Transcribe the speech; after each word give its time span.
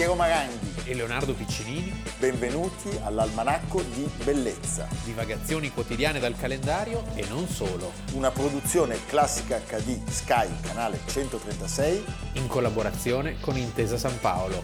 Piero 0.00 0.14
Maranghi 0.14 0.84
e 0.86 0.94
Leonardo 0.94 1.34
Piccinini. 1.34 1.92
Benvenuti 2.18 2.88
all'Almanacco 3.02 3.82
di 3.82 4.10
Bellezza. 4.24 4.88
Divagazioni 5.04 5.70
quotidiane 5.70 6.18
dal 6.18 6.34
calendario 6.38 7.04
e 7.14 7.26
non 7.28 7.46
solo. 7.46 7.92
Una 8.14 8.30
produzione 8.30 8.96
classica 9.04 9.58
HD 9.58 10.02
Sky, 10.08 10.48
canale 10.62 11.00
136. 11.04 12.02
In 12.36 12.46
collaborazione 12.46 13.38
con 13.40 13.58
Intesa 13.58 13.98
San 13.98 14.18
Paolo. 14.20 14.62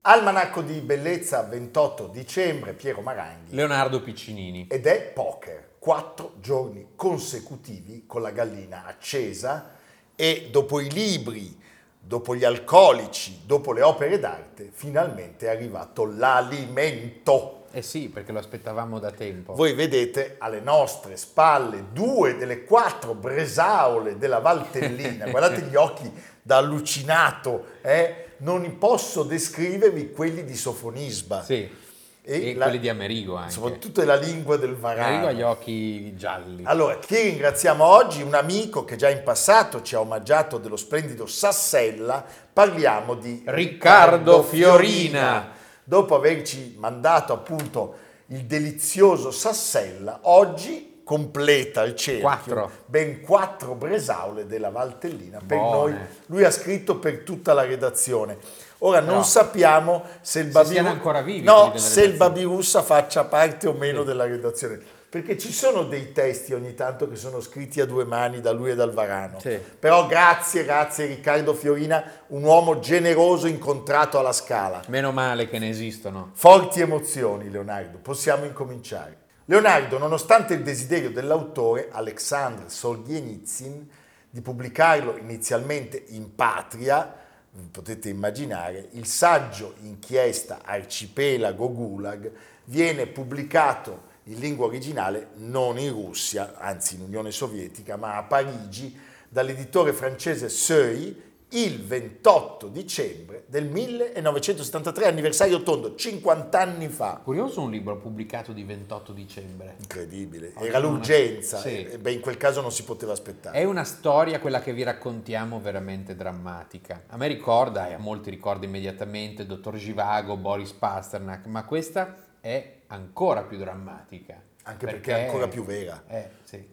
Almanacco 0.00 0.62
di 0.62 0.80
Bellezza 0.80 1.44
28 1.44 2.08
dicembre, 2.08 2.72
Piero 2.72 3.02
Maranghi. 3.02 3.54
Leonardo 3.54 4.02
Piccinini. 4.02 4.66
Ed 4.68 4.86
è 4.86 5.12
poker 5.14 5.73
quattro 5.84 6.36
giorni 6.40 6.92
consecutivi 6.96 8.04
con 8.06 8.22
la 8.22 8.30
gallina 8.30 8.86
accesa 8.86 9.72
e 10.16 10.48
dopo 10.50 10.80
i 10.80 10.90
libri, 10.90 11.54
dopo 12.00 12.34
gli 12.34 12.42
alcolici, 12.42 13.42
dopo 13.44 13.74
le 13.74 13.82
opere 13.82 14.18
d'arte, 14.18 14.70
finalmente 14.72 15.44
è 15.44 15.50
arrivato 15.50 16.06
l'alimento. 16.06 17.66
Eh 17.70 17.82
sì, 17.82 18.08
perché 18.08 18.32
lo 18.32 18.38
aspettavamo 18.38 18.98
da 18.98 19.10
tempo. 19.10 19.52
Voi 19.52 19.74
vedete 19.74 20.36
alle 20.38 20.60
nostre 20.60 21.18
spalle 21.18 21.88
due 21.92 22.38
delle 22.38 22.64
quattro 22.64 23.12
bresaole 23.12 24.16
della 24.16 24.38
Valtellina, 24.38 25.28
guardate 25.28 25.64
gli 25.64 25.76
occhi 25.76 26.10
da 26.40 26.56
allucinato, 26.56 27.62
eh? 27.82 28.28
non 28.38 28.78
posso 28.78 29.22
descrivervi 29.22 30.12
quelli 30.12 30.44
di 30.44 30.56
Sofonisba. 30.56 31.42
Sì 31.42 31.82
e, 32.26 32.50
e 32.50 32.54
la, 32.54 32.64
quelli 32.64 32.80
di 32.80 32.88
Amerigo 32.88 33.36
anche. 33.36 33.52
Soprattutto 33.52 34.00
è 34.00 34.04
la 34.06 34.16
lingua 34.16 34.56
del 34.56 34.74
varano. 34.74 35.06
Amerigo 35.06 35.26
ha 35.26 35.32
gli 35.32 35.42
occhi 35.42 36.16
gialli. 36.16 36.62
Allora, 36.64 36.98
chi 36.98 37.20
ringraziamo 37.20 37.84
oggi? 37.84 38.22
Un 38.22 38.34
amico 38.34 38.84
che 38.84 38.96
già 38.96 39.10
in 39.10 39.22
passato 39.22 39.82
ci 39.82 39.94
ha 39.94 40.00
omaggiato 40.00 40.56
dello 40.56 40.76
splendido 40.76 41.26
Sassella. 41.26 42.24
Parliamo 42.50 43.14
di 43.14 43.42
Riccardo, 43.44 44.42
Fiorina. 44.42 44.80
Fiorina. 44.80 45.52
Dopo 45.84 46.14
averci 46.14 46.76
mandato 46.78 47.34
appunto 47.34 47.96
il 48.28 48.46
delizioso 48.46 49.30
Sassella, 49.30 50.20
oggi 50.22 51.02
completa 51.04 51.82
il 51.82 51.94
cerchio. 51.94 52.22
Quattro. 52.22 52.70
Ben 52.86 53.20
quattro 53.20 53.74
bresaule 53.74 54.46
della 54.46 54.70
Valtellina. 54.70 55.40
Per 55.46 55.58
Buone. 55.58 55.92
noi, 55.92 56.00
lui 56.26 56.44
ha 56.44 56.50
scritto 56.50 56.96
per 56.96 57.18
tutta 57.18 57.52
la 57.52 57.66
redazione. 57.66 58.38
Ora 58.86 59.00
non 59.00 59.16
no. 59.16 59.22
sappiamo 59.22 60.04
se 60.20 60.40
il, 60.40 60.48
Babi... 60.48 60.78
ancora 60.78 61.22
vivi, 61.22 61.42
no, 61.42 61.72
se 61.76 62.02
il 62.02 62.14
Babirussa 62.14 62.82
faccia 62.82 63.24
parte 63.24 63.66
o 63.66 63.72
meno 63.72 64.00
sì. 64.00 64.06
della 64.06 64.24
redazione. 64.24 64.78
Perché 65.08 65.38
ci 65.38 65.52
sono 65.52 65.84
dei 65.84 66.12
testi 66.12 66.52
ogni 66.54 66.74
tanto 66.74 67.08
che 67.08 67.14
sono 67.16 67.40
scritti 67.40 67.80
a 67.80 67.86
due 67.86 68.04
mani 68.04 68.40
da 68.40 68.50
lui 68.50 68.72
e 68.72 68.74
dal 68.74 68.92
Varano. 68.92 69.38
Sì. 69.38 69.58
Però 69.78 70.06
grazie, 70.06 70.64
grazie 70.64 71.06
Riccardo 71.06 71.54
Fiorina, 71.54 72.02
un 72.28 72.42
uomo 72.42 72.80
generoso 72.80 73.46
incontrato 73.46 74.18
alla 74.18 74.32
Scala. 74.32 74.82
Meno 74.88 75.12
male 75.12 75.48
che 75.48 75.58
ne 75.58 75.68
esistono. 75.68 76.30
Forti 76.34 76.80
emozioni, 76.80 77.48
Leonardo. 77.48 77.98
Possiamo 77.98 78.44
incominciare. 78.44 79.18
Leonardo, 79.46 79.98
nonostante 79.98 80.54
il 80.54 80.62
desiderio 80.62 81.10
dell'autore, 81.10 81.88
Alexandr 81.92 82.64
Solzhenitsyn, 82.66 83.88
di 84.28 84.40
pubblicarlo 84.40 85.16
inizialmente 85.16 86.02
in 86.08 86.34
patria, 86.34 87.22
potete 87.70 88.08
immaginare, 88.08 88.88
il 88.92 89.06
saggio 89.06 89.74
inchiesta 89.82 90.60
Arcipelago 90.64 91.72
Gulag 91.72 92.30
viene 92.64 93.06
pubblicato 93.06 94.12
in 94.24 94.38
lingua 94.38 94.66
originale 94.66 95.28
non 95.36 95.78
in 95.78 95.90
Russia, 95.90 96.54
anzi 96.58 96.94
in 96.96 97.02
Unione 97.02 97.30
Sovietica, 97.30 97.96
ma 97.96 98.16
a 98.16 98.22
Parigi 98.24 98.96
dall'editore 99.28 99.92
francese 99.92 100.48
Seuil 100.48 101.33
il 101.54 101.84
28 101.84 102.66
dicembre 102.66 103.44
del 103.46 103.66
1973, 103.66 105.06
anniversario 105.06 105.62
tondo, 105.62 105.94
50 105.94 106.60
anni 106.60 106.88
fa. 106.88 107.20
Curioso 107.22 107.60
un 107.60 107.70
libro 107.70 107.96
pubblicato 107.96 108.52
di 108.52 108.64
28 108.64 109.12
dicembre. 109.12 109.76
Incredibile, 109.78 110.52
era 110.56 110.80
l'urgenza, 110.80 111.58
sì. 111.58 111.84
e 111.84 111.98
beh, 111.98 112.10
in 112.10 112.20
quel 112.20 112.36
caso 112.36 112.60
non 112.60 112.72
si 112.72 112.82
poteva 112.82 113.12
aspettare. 113.12 113.56
È 113.56 113.62
una 113.62 113.84
storia, 113.84 114.40
quella 114.40 114.60
che 114.60 114.72
vi 114.72 114.82
raccontiamo, 114.82 115.60
veramente 115.60 116.16
drammatica. 116.16 117.04
A 117.08 117.16
me 117.16 117.28
ricorda, 117.28 117.88
e 117.88 117.94
a 117.94 117.98
molti 117.98 118.30
ricorda 118.30 118.64
immediatamente, 118.64 119.46
Dottor 119.46 119.76
Givago, 119.76 120.36
Boris 120.36 120.72
Pasternak, 120.72 121.46
ma 121.46 121.64
questa 121.64 122.16
è 122.40 122.78
ancora 122.88 123.44
più 123.44 123.58
drammatica. 123.58 124.42
Anche 124.64 124.86
perché, 124.86 125.00
perché 125.00 125.22
è 125.22 125.26
ancora 125.26 125.46
più 125.46 125.64
vera. 125.64 126.02
Eh, 126.08 126.30
sì. 126.42 126.66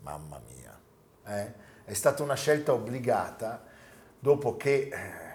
Mamma 0.00 0.40
mia. 0.48 0.80
Eh? 1.26 1.52
È 1.84 1.92
stata 1.92 2.22
una 2.22 2.34
scelta 2.34 2.72
obbligata 2.72 3.70
dopo 4.22 4.56
che 4.56 4.88
eh, 4.88 4.90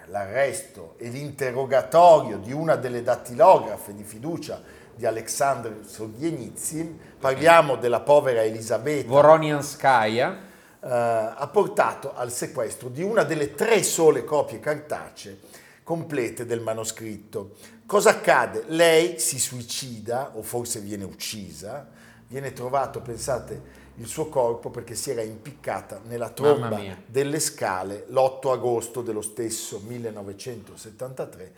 l'arresto 0.06 0.94
e 0.98 1.10
l'interrogatorio 1.10 2.38
di 2.38 2.54
una 2.54 2.78
delle 2.78 3.04
dattilografe 3.04 3.94
di 3.94 4.04
fiducia 4.04 4.64
di 4.96 5.06
Alexander 5.06 5.82
Solzhenitsyn, 5.86 6.98
parliamo 7.20 7.76
della 7.76 8.00
povera 8.00 8.44
Elisabetta 8.44 9.10
Voronianskaya, 9.10 10.32
eh, 10.32 10.88
ha 10.90 11.50
portato 11.52 12.16
al 12.16 12.32
sequestro 12.32 12.88
di 12.88 13.04
una 13.04 13.24
delle 13.24 13.56
tre 13.56 13.84
sole 13.84 14.24
copie 14.24 14.62
cartacee 14.62 15.38
complete 15.84 16.46
del 16.46 16.62
manoscritto. 16.62 17.56
Cosa 17.86 18.12
accade? 18.12 18.64
Lei 18.68 19.20
si 19.20 19.38
suicida 19.38 20.32
o 20.36 20.44
forse 20.44 20.80
viene 20.80 21.04
uccisa, 21.04 21.86
viene 22.26 22.54
trovato, 22.54 23.02
pensate, 23.02 23.62
il 23.98 24.06
suo 24.08 24.28
corpo 24.28 24.70
perché 24.70 24.96
si 24.96 25.12
era 25.12 25.22
impiccata 25.22 26.02
nella 26.06 26.30
tromba 26.30 26.80
delle 27.06 27.40
scale 27.40 28.06
l'8 28.10 28.52
agosto 28.52 29.02
dello 29.02 29.22
stesso 29.22 29.82
1973. 29.86 31.52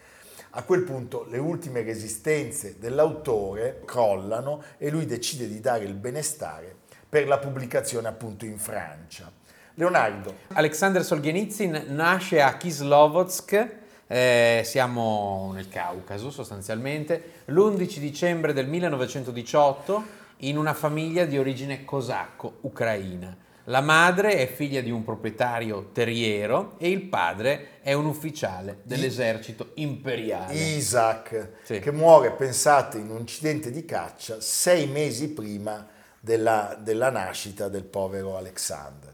A 0.52 0.64
quel 0.64 0.82
punto 0.84 1.26
le 1.30 1.38
ultime 1.38 1.84
resistenze 1.84 2.78
dell'autore 2.80 3.82
crollano 3.86 4.64
e 4.78 4.90
lui 4.90 5.06
decide 5.06 5.48
di 5.48 5.60
dare 5.60 5.84
il 5.84 5.94
benestare 5.94 6.76
per 7.08 7.28
la 7.28 7.38
pubblicazione 7.38 8.08
appunto 8.08 8.46
in 8.46 8.58
Francia. 8.58 9.32
Leonardo. 9.76 10.36
Alexander 10.54 11.04
Solzhenitsyn 11.04 11.86
nasce 11.90 12.42
a 12.42 12.58
Kislovodsk, 12.58 13.78
eh, 14.08 14.62
siamo 14.66 15.52
nel 15.54 15.70
Caucaso 15.70 16.32
sostanzialmente, 16.32 17.44
l'11 17.46 17.98
dicembre 18.00 18.54
del 18.54 18.68
1918 18.68 20.18
in 20.42 20.58
una 20.58 20.74
famiglia 20.74 21.26
di 21.26 21.38
origine 21.38 21.84
cosacco 21.84 22.60
ucraina. 22.62 23.36
La 23.66 23.82
madre 23.82 24.38
è 24.38 24.48
figlia 24.48 24.80
di 24.82 24.90
un 24.90 25.04
proprietario 25.04 25.90
terriero 25.92 26.76
e 26.80 26.90
il 26.90 27.04
padre 27.04 27.82
è 27.82 27.94
un 27.94 28.06
ufficiale 28.06 28.80
dell'esercito 28.84 29.72
imperiale. 29.76 30.56
Isaac, 30.56 31.50
sì. 31.64 31.78
che 31.80 31.92
muore, 31.92 32.32
pensate, 32.32 32.98
in 32.98 33.12
un 33.12 33.20
incidente 33.20 33.70
di 33.70 33.86
caccia 33.86 34.42
sei 34.42 34.88
mesi 34.88 35.30
prima 35.30 35.86
della, 36.20 36.76
della 36.82 37.12
nascita 37.12 37.68
del 37.68 37.84
povero 37.84 38.38
Alexander. 38.38 39.14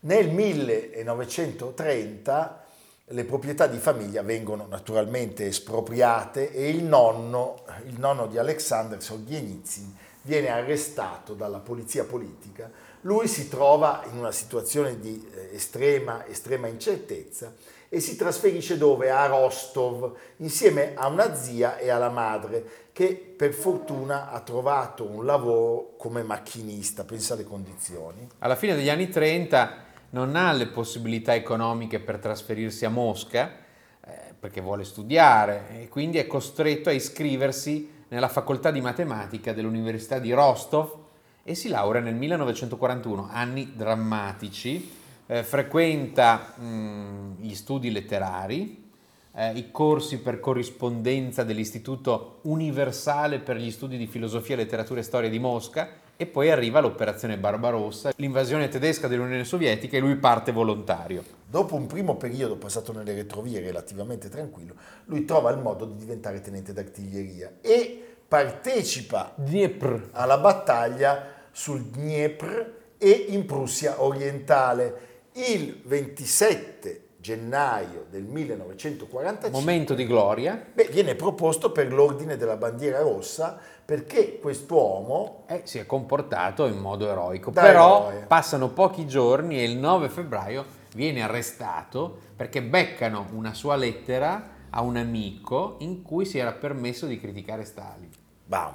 Nel 0.00 0.30
1930 0.30 2.64
le 3.06 3.24
proprietà 3.24 3.66
di 3.66 3.78
famiglia 3.78 4.22
vengono 4.22 4.66
naturalmente 4.68 5.46
espropriate 5.46 6.52
e 6.52 6.68
il 6.68 6.84
nonno, 6.84 7.64
il 7.86 7.98
nonno 7.98 8.26
di 8.26 8.36
Alexander 8.38 9.02
Solzhenitsyn 9.02 10.06
viene 10.28 10.50
arrestato 10.50 11.32
dalla 11.32 11.58
polizia 11.58 12.04
politica, 12.04 12.70
lui 13.02 13.26
si 13.26 13.48
trova 13.48 14.04
in 14.12 14.18
una 14.18 14.30
situazione 14.30 15.00
di 15.00 15.26
eh, 15.34 15.54
estrema, 15.54 16.26
estrema 16.26 16.66
incertezza 16.66 17.54
e 17.88 18.00
si 18.00 18.14
trasferisce 18.14 18.76
dove? 18.76 19.10
A 19.10 19.24
Rostov, 19.24 20.14
insieme 20.36 20.92
a 20.94 21.06
una 21.06 21.34
zia 21.34 21.78
e 21.78 21.88
alla 21.88 22.10
madre, 22.10 22.62
che 22.92 23.14
per 23.14 23.54
fortuna 23.54 24.30
ha 24.30 24.40
trovato 24.40 25.08
un 25.08 25.24
lavoro 25.24 25.94
come 25.96 26.22
macchinista, 26.22 27.04
pensa 27.04 27.32
alle 27.32 27.44
condizioni. 27.44 28.28
Alla 28.40 28.56
fine 28.56 28.74
degli 28.74 28.90
anni 28.90 29.08
30 29.08 29.86
non 30.10 30.36
ha 30.36 30.52
le 30.52 30.66
possibilità 30.66 31.34
economiche 31.34 32.00
per 32.00 32.18
trasferirsi 32.18 32.84
a 32.84 32.90
Mosca, 32.90 33.50
eh, 34.04 34.34
perché 34.38 34.60
vuole 34.60 34.84
studiare, 34.84 35.80
e 35.80 35.88
quindi 35.88 36.18
è 36.18 36.26
costretto 36.26 36.90
a 36.90 36.92
iscriversi 36.92 37.96
nella 38.08 38.28
facoltà 38.28 38.70
di 38.70 38.80
matematica 38.80 39.52
dell'Università 39.52 40.18
di 40.18 40.32
Rostov 40.32 40.96
e 41.42 41.54
si 41.54 41.68
laurea 41.68 42.02
nel 42.02 42.14
1941, 42.14 43.28
anni 43.30 43.72
drammatici, 43.74 44.90
eh, 45.26 45.42
frequenta 45.42 46.54
mh, 46.56 47.36
gli 47.40 47.54
studi 47.54 47.90
letterari, 47.90 48.90
eh, 49.34 49.52
i 49.52 49.70
corsi 49.70 50.18
per 50.18 50.40
corrispondenza 50.40 51.44
dell'Istituto 51.44 52.40
Universale 52.42 53.38
per 53.38 53.56
gli 53.56 53.70
studi 53.70 53.96
di 53.96 54.06
filosofia, 54.06 54.56
letteratura 54.56 55.00
e 55.00 55.04
storia 55.04 55.30
di 55.30 55.38
Mosca 55.38 56.06
e 56.20 56.26
poi 56.26 56.50
arriva 56.50 56.80
l'operazione 56.80 57.38
Barbarossa, 57.38 58.10
l'invasione 58.16 58.66
tedesca 58.66 59.06
dell'Unione 59.06 59.44
Sovietica 59.44 59.96
e 59.96 60.00
lui 60.00 60.16
parte 60.16 60.50
volontario. 60.50 61.22
Dopo 61.46 61.76
un 61.76 61.86
primo 61.86 62.16
periodo 62.16 62.56
passato 62.56 62.92
nelle 62.92 63.14
retrovie 63.14 63.60
relativamente 63.60 64.28
tranquillo, 64.28 64.74
lui 65.04 65.24
trova 65.24 65.52
il 65.52 65.58
modo 65.58 65.84
di 65.84 65.96
diventare 65.96 66.40
tenente 66.40 66.72
d'artiglieria 66.72 67.58
e 67.60 68.16
partecipa 68.26 69.32
Dniepr. 69.36 70.08
alla 70.10 70.38
battaglia 70.38 71.22
sul 71.52 71.84
Dniepr 71.84 72.72
e 72.98 73.26
in 73.28 73.46
Prussia 73.46 74.02
orientale. 74.02 75.06
Il 75.34 75.82
27 75.84 77.07
gennaio 77.32 78.06
del 78.08 78.22
1945 78.24 79.50
Momento 79.50 79.94
di 79.94 80.06
gloria. 80.06 80.62
beh, 80.72 80.88
viene 80.90 81.14
proposto 81.14 81.70
per 81.72 81.92
l'ordine 81.92 82.36
della 82.38 82.56
bandiera 82.56 83.00
rossa 83.00 83.58
perché 83.84 84.38
quest'uomo 84.38 85.44
Eh, 85.46 85.60
si 85.64 85.78
è 85.78 85.84
comportato 85.84 86.64
in 86.66 86.78
modo 86.78 87.06
eroico, 87.08 87.50
però 87.50 88.08
eroe. 88.10 88.24
passano 88.26 88.68
pochi 88.70 89.06
giorni 89.06 89.58
e 89.58 89.64
il 89.64 89.76
9 89.76 90.08
febbraio 90.08 90.64
viene 90.94 91.22
arrestato 91.22 92.16
perché 92.34 92.62
beccano 92.62 93.26
una 93.32 93.52
sua 93.52 93.76
lettera 93.76 94.56
a 94.70 94.80
un 94.82 94.96
amico 94.96 95.76
in 95.80 96.02
cui 96.02 96.24
si 96.24 96.38
era 96.38 96.52
permesso 96.52 97.04
di 97.06 97.18
criticare 97.20 97.64
Stalin. 97.64 98.08
Bam. 98.44 98.72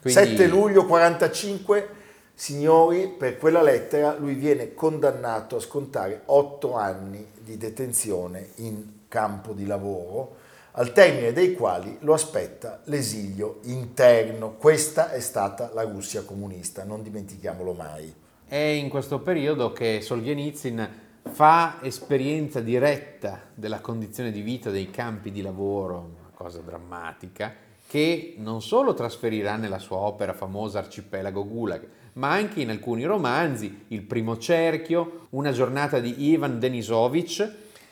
Quindi- 0.00 0.20
7 0.36 0.46
luglio 0.48 0.86
45, 0.86 1.88
signori, 2.34 3.08
per 3.08 3.38
quella 3.38 3.62
lettera 3.62 4.14
lui 4.16 4.34
viene 4.34 4.74
condannato 4.74 5.56
a 5.56 5.60
scontare 5.60 6.22
8 6.26 6.74
anni 6.74 7.34
di 7.46 7.56
detenzione 7.56 8.48
in 8.56 9.04
campo 9.06 9.52
di 9.52 9.66
lavoro, 9.66 10.34
al 10.72 10.92
termine 10.92 11.32
dei 11.32 11.54
quali 11.54 11.96
lo 12.00 12.12
aspetta 12.12 12.80
l'esilio 12.86 13.60
interno. 13.62 14.56
Questa 14.56 15.12
è 15.12 15.20
stata 15.20 15.70
la 15.72 15.84
Russia 15.84 16.22
comunista, 16.22 16.82
non 16.82 17.04
dimentichiamolo 17.04 17.72
mai. 17.72 18.12
È 18.44 18.56
in 18.56 18.88
questo 18.88 19.20
periodo 19.20 19.72
che 19.72 20.00
Solzhenitsyn 20.00 20.88
fa 21.30 21.78
esperienza 21.82 22.60
diretta 22.60 23.42
della 23.54 23.80
condizione 23.80 24.32
di 24.32 24.40
vita 24.40 24.70
dei 24.70 24.90
campi 24.90 25.30
di 25.30 25.40
lavoro, 25.40 25.98
una 25.98 26.30
cosa 26.34 26.58
drammatica, 26.58 27.54
che 27.86 28.34
non 28.38 28.60
solo 28.60 28.92
trasferirà 28.92 29.54
nella 29.54 29.78
sua 29.78 29.98
opera 29.98 30.32
famosa 30.32 30.80
Arcipelago 30.80 31.46
Gulag, 31.46 31.88
ma 32.16 32.30
anche 32.32 32.60
in 32.60 32.70
alcuni 32.70 33.04
romanzi, 33.04 33.84
Il 33.88 34.02
primo 34.02 34.38
cerchio, 34.38 35.26
Una 35.30 35.52
giornata 35.52 35.98
di 36.00 36.30
Ivan 36.30 36.58
Denisovich 36.58 37.48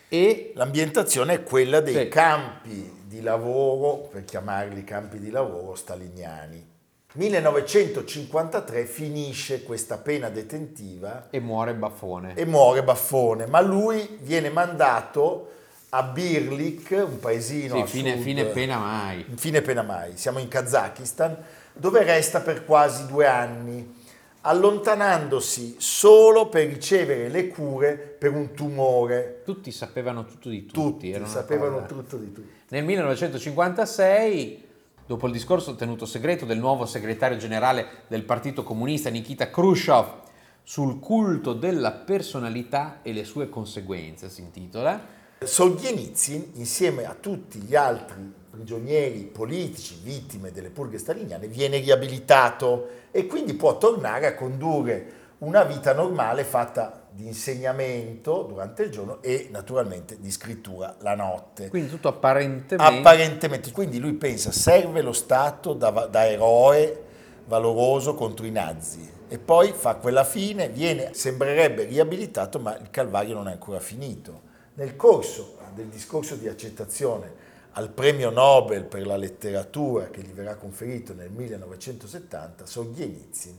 e 0.09 0.53
L'ambientazione 0.55 1.35
è 1.35 1.43
quella 1.43 1.81
dei 1.81 1.95
Sì. 1.95 2.09
campi 2.09 2.93
di 3.07 3.21
lavoro, 3.21 4.09
per 4.11 4.25
chiamarli 4.25 4.83
campi 4.85 5.19
di 5.19 5.31
lavoro, 5.31 5.75
staliniani. 5.75 6.73
1953 7.17 8.87
finisce 8.87 9.63
questa 9.63 9.99
pena 9.99 10.29
detentiva 10.31 11.29
e 11.31 11.39
muore 11.41 11.75
Baffone. 11.75 12.35
e 12.35 12.45
muore 12.45 12.83
Baffone, 12.83 13.47
ma 13.47 13.61
lui 13.61 14.19
viene 14.23 14.51
mandato 14.51 15.51
a 15.91 16.03
Birlik, 16.03 16.91
un 17.07 17.21
paesino 17.21 17.77
Sì, 17.77 17.81
a 17.83 17.87
fine, 17.87 18.13
sud- 18.15 18.23
fine 18.23 18.45
pena 18.47 18.79
mai. 18.79 19.25
fine 19.37 19.61
pena 19.63 19.83
mai, 19.83 20.17
siamo 20.17 20.39
in 20.41 20.49
Kazakistan, 20.49 21.37
dove 21.73 22.03
resta 22.03 22.41
per 22.41 22.65
quasi 22.65 23.07
due 23.07 23.27
anni, 23.29 24.03
allontanandosi 24.47 25.77
solo 25.79 26.49
per 26.49 26.67
ricevere 26.67 27.29
le 27.29 27.49
cure 27.49 27.97
per 27.97 28.33
un 28.33 28.53
tumore. 28.53 29.41
Tutti 29.45 29.71
sapevano 29.71 30.27
tutto 30.27 30.49
di 30.49 30.67
tutti. 30.67 31.13
Tutti 31.13 31.27
sapevano 31.27 31.77
cosa- 31.77 31.87
tutto 31.87 32.17
di 32.19 32.33
tutti. 32.33 32.51
Nel 32.69 32.85
1956, 32.85 34.65
dopo 35.07 35.27
il 35.27 35.33
discorso 35.33 35.75
tenuto 35.75 36.05
segreto 36.05 36.45
del 36.45 36.59
nuovo 36.59 36.85
segretario 36.85 37.39
generale 37.39 37.87
del 38.07 38.25
Partito 38.25 38.63
Comunista 38.63 39.09
Nikita 39.09 39.49
Khrushchev 39.49 40.23
sul 40.63 40.99
culto 40.99 41.55
della 41.55 41.93
personalità 41.93 43.01
e 43.03 43.13
le 43.13 43.25
sue 43.25 43.49
conseguenze, 43.49 44.29
si 44.29 44.43
intitola, 44.43 45.13
Solzhenitsyn, 45.43 46.53
insieme 46.55 47.05
a 47.05 47.15
tutti 47.19 47.59
gli 47.61 47.75
altri 47.75 48.43
prigionieri 48.55 49.25
politici, 49.25 49.99
vittime 50.01 50.53
delle 50.53 50.71
purghe 50.71 50.99
staliniane, 50.99 51.49
viene 51.49 51.79
riabilitato 51.79 52.89
e 53.11 53.27
quindi 53.27 53.55
può 53.55 53.77
tornare 53.77 54.27
a 54.29 54.35
condurre 54.35 55.23
una 55.39 55.65
vita 55.65 55.93
normale 55.93 56.45
fatta 56.45 57.03
di 57.11 57.27
insegnamento 57.27 58.43
durante 58.43 58.85
il 58.85 58.91
giorno 58.91 59.21
e 59.21 59.49
naturalmente 59.51 60.19
di 60.21 60.31
scrittura 60.31 60.95
la 61.01 61.15
notte. 61.15 61.69
quindi 61.69 61.91
tutto 61.91 62.09
apparentemente... 62.09 62.77
Apparentemente, 62.77 63.73
quindi 63.73 63.99
lui 63.99 64.15
pensa 64.15 64.53
serve 64.53 65.03
lo 65.03 65.13
Stato 65.13 65.75
da, 65.75 65.91
da 65.91 66.27
eroe 66.27 67.03
valoroso 67.47 68.15
contro 68.15 68.47
i 68.47 68.51
nazi 68.51 69.11
e 69.29 69.39
poi 69.39 69.73
fa 69.73 69.97
quella 69.97 70.25
fine, 70.25 70.69
viene, 70.69 71.13
sembrerebbe 71.13 71.85
riabilitato, 71.85 72.61
ma 72.61 72.77
il 72.79 72.91
calvario 72.91 73.35
non 73.35 73.49
è 73.49 73.53
ancora 73.53 73.81
finito. 73.81 74.53
Nel 74.75 74.97
corso 74.97 75.57
del 75.75 75.87
discorso 75.87 76.37
di 76.37 76.49
accettazione 76.49 77.44
al 77.75 77.91
premio 77.91 78.31
Nobel 78.31 78.85
per 78.85 79.07
la 79.07 79.17
letteratura 79.17 80.11
che 80.11 80.23
gli 80.23 80.33
verrà 80.33 80.57
conferito 80.57 81.15
nel 81.15 81.31
1970, 81.31 82.67
Solzhenitsyn 82.67 83.57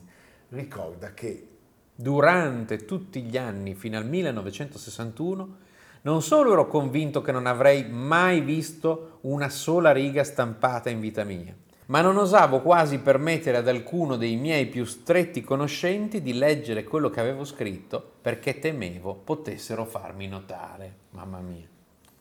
ricorda 0.50 1.14
che 1.14 1.50
Durante 1.98 2.84
tutti 2.84 3.22
gli 3.22 3.38
anni 3.38 3.74
fino 3.74 3.98
al 3.98 4.06
1961 4.06 5.58
non 6.02 6.22
solo 6.22 6.52
ero 6.52 6.68
convinto 6.68 7.22
che 7.22 7.32
non 7.32 7.46
avrei 7.46 7.90
mai 7.90 8.42
visto 8.42 9.20
una 9.22 9.48
sola 9.48 9.94
riga 9.94 10.26
stampata 10.26 10.90
in 10.90 11.00
vita 11.00 11.24
mia, 11.24 11.56
ma 11.86 12.02
non 12.02 12.18
osavo 12.18 12.62
quasi 12.62 13.00
permettere 13.00 13.56
ad 13.56 13.70
alcuno 13.70 14.18
dei 14.18 14.36
miei 14.36 14.66
più 14.66 14.84
stretti 14.84 15.42
conoscenti 15.42 16.22
di 16.22 16.34
leggere 16.34 16.84
quello 16.84 17.10
che 17.10 17.22
avevo 17.22 17.46
scritto 17.46 18.12
perché 18.22 18.60
temevo 18.60 19.16
potessero 19.16 19.86
farmi 19.86 20.28
notare. 20.28 20.96
Mamma 21.12 21.40
mia. 21.40 21.75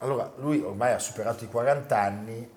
Allora, 0.05 0.31
lui 0.37 0.61
ormai 0.61 0.93
ha 0.93 0.99
superato 0.99 1.43
i 1.43 1.47
40 1.47 1.99
anni 1.99 2.49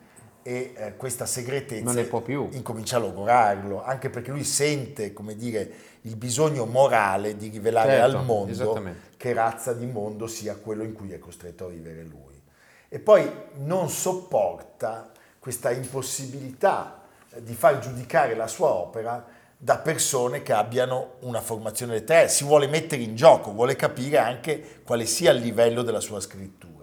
e 0.43 0.73
eh, 0.77 0.97
questa 0.97 1.25
segretezza 1.25 1.83
Non 1.83 1.95
ne 1.95 2.05
può 2.05 2.21
più. 2.21 2.49
incomincia 2.53 2.97
a 2.97 3.01
logorarlo, 3.01 3.83
anche 3.83 4.11
perché 4.11 4.31
lui 4.31 4.45
sente, 4.45 5.15
come 5.15 5.35
dire, 5.35 5.71
il 6.03 6.17
bisogno 6.17 6.67
morale 6.67 7.37
di 7.37 7.49
rivelare 7.49 7.91
Certo, 7.93 8.19
al 8.19 8.25
mondo 8.25 8.83
che 9.17 9.33
razza 9.33 9.73
di 9.73 9.87
mondo 9.87 10.27
sia 10.27 10.57
quello 10.57 10.85
in 10.85 10.93
cui 10.93 11.11
è 11.13 11.19
costretto 11.19 11.67
a 11.67 11.69
vivere 11.69 12.03
lui. 12.03 12.41
E 12.89 12.99
poi 12.99 13.31
non 13.57 13.89
sopporta 13.89 15.11
questa 15.39 15.71
impossibilità 15.71 17.03
eh, 17.31 17.43
di 17.43 17.55
far 17.55 17.79
giudicare 17.79 18.35
la 18.35 18.47
sua 18.47 18.69
opera 18.69 19.25
da 19.61 19.79
persone 19.79 20.43
che 20.43 20.53
abbiano 20.53 21.15
una 21.21 21.41
formazione 21.41 21.95
letteraria, 21.95 22.29
si 22.29 22.45
vuole 22.45 22.69
mettere 22.69 23.03
in 23.03 23.17
gioco, 23.17 23.53
vuole 23.53 23.75
capire 23.75 24.19
anche 24.19 24.83
quale 24.85 25.05
sia 25.05 25.33
il 25.33 25.41
livello 25.41 25.83
della 25.83 26.01
sua 26.01 26.21
scrittura. 26.21 26.78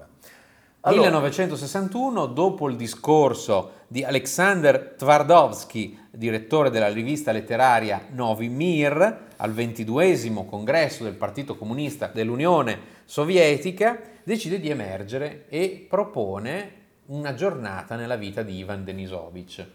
Allora, 0.87 1.09
1961, 1.09 2.27
dopo 2.27 2.69
il 2.69 2.75
discorso 2.75 3.71
di 3.87 4.03
Alexander 4.03 4.93
Tvardovsky, 4.95 5.97
direttore 6.11 6.69
della 6.69 6.89
rivista 6.89 7.31
letteraria 7.31 8.05
Novi 8.11 8.49
Mir, 8.49 9.21
al 9.35 9.51
22 9.51 10.45
congresso 10.47 11.03
del 11.03 11.15
Partito 11.15 11.57
Comunista 11.57 12.05
dell'Unione 12.13 12.79
Sovietica, 13.03 13.99
decide 14.23 14.59
di 14.59 14.69
emergere 14.69 15.45
e 15.49 15.87
propone 15.89 16.73
una 17.07 17.33
giornata 17.33 17.95
nella 17.95 18.15
vita 18.15 18.43
di 18.43 18.57
Ivan 18.57 18.83
Denisovich. 18.83 19.65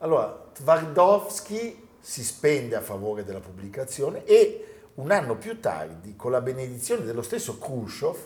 allora, 0.00 0.50
Tvardovsky 0.52 1.88
si 1.98 2.22
spende 2.22 2.76
a 2.76 2.82
favore 2.82 3.24
della 3.24 3.40
pubblicazione 3.40 4.26
e 4.26 4.64
un 4.96 5.10
anno 5.10 5.36
più 5.36 5.58
tardi, 5.58 6.16
con 6.16 6.30
la 6.30 6.42
benedizione 6.42 7.06
dello 7.06 7.22
stesso 7.22 7.56
Khrushchev, 7.56 8.16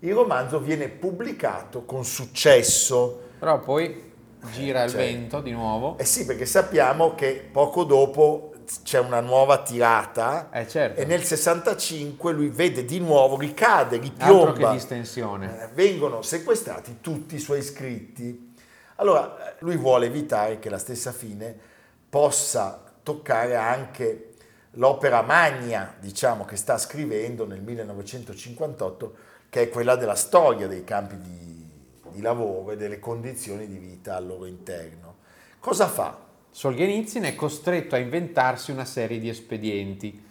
il 0.00 0.14
romanzo 0.14 0.60
viene 0.60 0.88
pubblicato 0.88 1.84
con 1.84 2.04
successo. 2.04 3.20
Però 3.38 3.60
poi 3.60 4.12
gira 4.52 4.84
il 4.84 4.90
Cioè, 4.90 5.00
vento 5.00 5.40
di 5.40 5.52
nuovo. 5.52 5.96
Eh 5.98 6.04
sì, 6.04 6.24
perché 6.24 6.46
sappiamo 6.46 7.14
che 7.14 7.48
poco 7.50 7.84
dopo 7.84 8.52
c'è 8.82 8.98
una 8.98 9.20
nuova 9.20 9.62
tirata 9.62 10.50
Eh 10.50 10.66
certo, 10.66 11.00
e 11.00 11.04
nel 11.04 11.22
65 11.22 12.32
lui 12.32 12.48
vede 12.48 12.84
di 12.84 12.98
nuovo, 12.98 13.38
ricade, 13.38 13.96
altro 13.96 14.00
che 14.00 14.08
ripiomba. 14.08 14.72
distensione. 14.72 15.62
Eh, 15.62 15.68
vengono 15.72 16.22
sequestrati 16.22 16.98
tutti 17.00 17.36
i 17.36 17.38
suoi 17.38 17.62
scritti. 17.62 18.54
Allora, 18.96 19.56
lui 19.60 19.76
vuole 19.76 20.06
evitare 20.06 20.58
che 20.58 20.68
la 20.70 20.78
stessa 20.78 21.12
fine 21.12 21.56
possa 22.08 22.82
toccare 23.02 23.54
anche 23.54 24.30
l'opera 24.72 25.22
magna, 25.22 25.94
diciamo, 26.00 26.44
che 26.44 26.56
sta 26.56 26.76
scrivendo 26.76 27.46
nel 27.46 27.60
1958, 27.62 29.16
che 29.56 29.62
è 29.62 29.68
quella 29.70 29.96
della 29.96 30.16
storia 30.16 30.66
dei 30.66 30.84
campi 30.84 31.18
di, 31.18 31.66
di 32.10 32.20
lavoro 32.20 32.72
e 32.72 32.76
delle 32.76 32.98
condizioni 32.98 33.66
di 33.66 33.78
vita 33.78 34.14
al 34.14 34.26
loro 34.26 34.44
interno. 34.44 35.14
Cosa 35.60 35.86
fa? 35.86 36.14
Solzhenitsyn 36.50 37.22
è 37.22 37.34
costretto 37.34 37.94
a 37.94 37.98
inventarsi 37.98 38.70
una 38.70 38.84
serie 38.84 39.18
di 39.18 39.30
espedienti. 39.30 40.22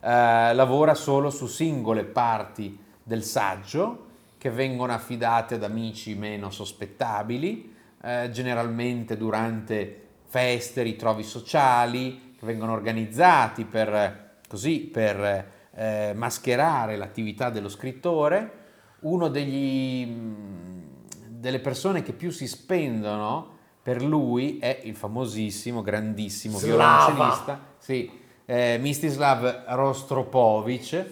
Eh, 0.00 0.52
lavora 0.52 0.92
solo 0.92 1.30
su 1.30 1.46
singole 1.46 2.04
parti 2.04 2.78
del 3.02 3.24
saggio 3.24 4.04
che 4.36 4.50
vengono 4.50 4.92
affidate 4.92 5.54
ad 5.54 5.62
amici 5.62 6.14
meno 6.14 6.50
sospettabili, 6.50 7.74
eh, 8.02 8.28
generalmente 8.30 9.16
durante 9.16 10.08
feste, 10.26 10.82
ritrovi 10.82 11.22
sociali 11.22 12.34
che 12.38 12.44
vengono 12.44 12.74
organizzati 12.74 13.64
per, 13.64 14.40
così, 14.46 14.80
per 14.80 15.52
eh, 15.72 16.12
mascherare 16.14 16.96
l'attività 16.96 17.48
dello 17.48 17.70
scrittore. 17.70 18.57
Uno 19.00 19.28
degli, 19.28 20.06
mh, 20.06 21.28
delle 21.28 21.60
persone 21.60 22.02
che 22.02 22.12
più 22.12 22.30
si 22.30 22.46
spendono 22.46 23.56
per 23.82 24.02
lui 24.02 24.58
è 24.58 24.80
il 24.84 24.94
famosissimo, 24.94 25.82
grandissimo 25.82 26.58
Slava. 26.58 27.06
violoncellista, 27.06 27.60
sì, 27.78 28.10
eh, 28.44 28.78
Mstislav 28.78 29.64
Rostropovich, 29.68 31.06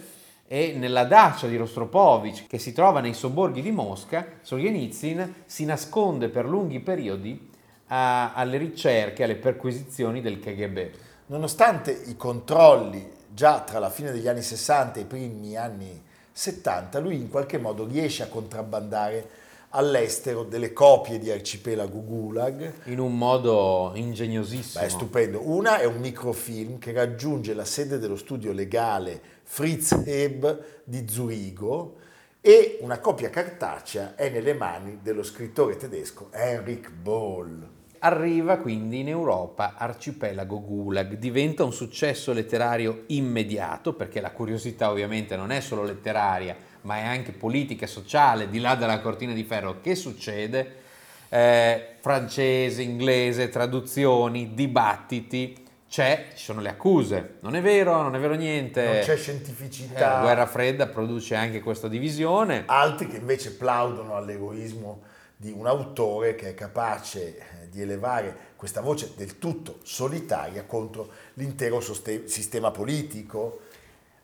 e 0.47 0.75
nella 0.77 1.03
dacia 1.03 1.47
di 1.47 1.57
Rostropovich, 1.57 2.47
che 2.47 2.57
si 2.57 2.73
trova 2.73 2.99
nei 2.99 3.13
sobborghi 3.13 3.61
di 3.61 3.71
Mosca, 3.71 4.25
Solzhenitsyn 4.41 5.43
si 5.45 5.65
nasconde 5.65 6.29
per 6.29 6.45
lunghi 6.45 6.79
periodi 6.79 7.49
a, 7.87 8.33
alle 8.33 8.57
ricerche, 8.57 9.23
alle 9.23 9.35
perquisizioni 9.35 10.21
del 10.21 10.39
KGB. 10.39 10.89
Nonostante 11.27 11.91
i 11.91 12.15
controlli 12.15 13.11
già 13.33 13.59
tra 13.59 13.79
la 13.79 13.89
fine 13.89 14.11
degli 14.11 14.27
anni 14.27 14.41
60 14.41 14.99
e 14.99 15.01
i 15.01 15.05
primi 15.05 15.55
anni 15.57 16.01
70, 16.37 16.99
lui 16.99 17.15
in 17.15 17.29
qualche 17.29 17.57
modo 17.57 17.87
riesce 17.87 18.21
a 18.21 18.27
contrabbandare 18.27 19.27
all'estero 19.69 20.43
delle 20.43 20.71
copie 20.71 21.17
di 21.17 21.31
Arcipelago 21.31 22.03
Gulag. 22.03 22.73
In 22.83 22.99
un 22.99 23.17
modo 23.17 23.91
ingegnosissimo. 23.95 24.83
Beh, 24.83 24.89
stupendo. 24.89 25.49
Una 25.49 25.79
è 25.79 25.85
un 25.85 25.97
microfilm 25.97 26.77
che 26.77 26.91
raggiunge 26.91 27.55
la 27.55 27.65
sede 27.65 27.97
dello 27.97 28.15
studio 28.15 28.51
legale 28.51 29.19
Fritz 29.41 30.03
Heb 30.05 30.63
di 30.83 31.09
Zurigo 31.09 31.95
e 32.39 32.77
una 32.81 32.99
copia 32.99 33.31
cartacea 33.31 34.13
è 34.13 34.29
nelle 34.29 34.53
mani 34.53 34.99
dello 35.01 35.23
scrittore 35.23 35.75
tedesco 35.75 36.29
Henrik 36.31 36.91
Boll. 36.91 37.76
Arriva 37.99 38.57
quindi 38.57 38.99
in 38.99 39.09
Europa 39.09 39.75
Arcipelago 39.77 40.61
Gulag, 40.61 41.15
diventa 41.15 41.63
un 41.63 41.73
successo 41.73 42.33
letterario 42.33 43.03
immediato 43.07 43.93
perché 43.93 44.21
la 44.21 44.31
curiosità 44.31 44.89
ovviamente 44.89 45.35
non 45.35 45.51
è 45.51 45.59
solo 45.59 45.83
letteraria 45.83 46.55
ma 46.81 46.97
è 46.97 47.03
anche 47.03 47.33
politica 47.33 47.85
e 47.85 47.87
sociale 47.87 48.49
di 48.49 48.59
là 48.59 48.75
dalla 48.75 49.01
cortina 49.01 49.33
di 49.33 49.43
ferro. 49.43 49.81
Che 49.81 49.93
succede? 49.93 50.85
Eh, 51.29 51.95
francese, 51.99 52.81
inglese, 52.81 53.49
traduzioni, 53.49 54.53
dibattiti, 54.53 55.65
c'è, 55.89 56.27
ci 56.35 56.43
sono 56.43 56.61
le 56.61 56.69
accuse, 56.69 57.35
non 57.41 57.55
è 57.55 57.61
vero, 57.61 58.01
non 58.01 58.15
è 58.15 58.19
vero 58.19 58.35
niente. 58.35 58.83
Non 58.83 58.99
c'è 59.01 59.17
scientificità. 59.17 59.97
Eh, 59.97 59.99
la 59.99 60.19
guerra 60.21 60.45
fredda 60.45 60.87
produce 60.87 61.35
anche 61.35 61.59
questa 61.59 61.89
divisione. 61.89 62.63
Altri 62.65 63.07
che 63.07 63.17
invece 63.17 63.53
plaudono 63.53 64.15
all'egoismo 64.15 65.01
di 65.39 65.51
un 65.51 65.67
autore 65.67 66.33
che 66.33 66.49
è 66.49 66.53
capace 66.55 67.37
eh, 67.37 67.69
di 67.69 67.79
elevare 67.79 68.35
questa 68.55 68.81
voce 68.81 69.11
del 69.15 69.37
tutto 69.37 69.77
solitaria 69.83 70.65
contro 70.65 71.09
l'intero 71.35 71.79
soste- 71.79 72.27
sistema 72.27 72.71
politico. 72.71 73.59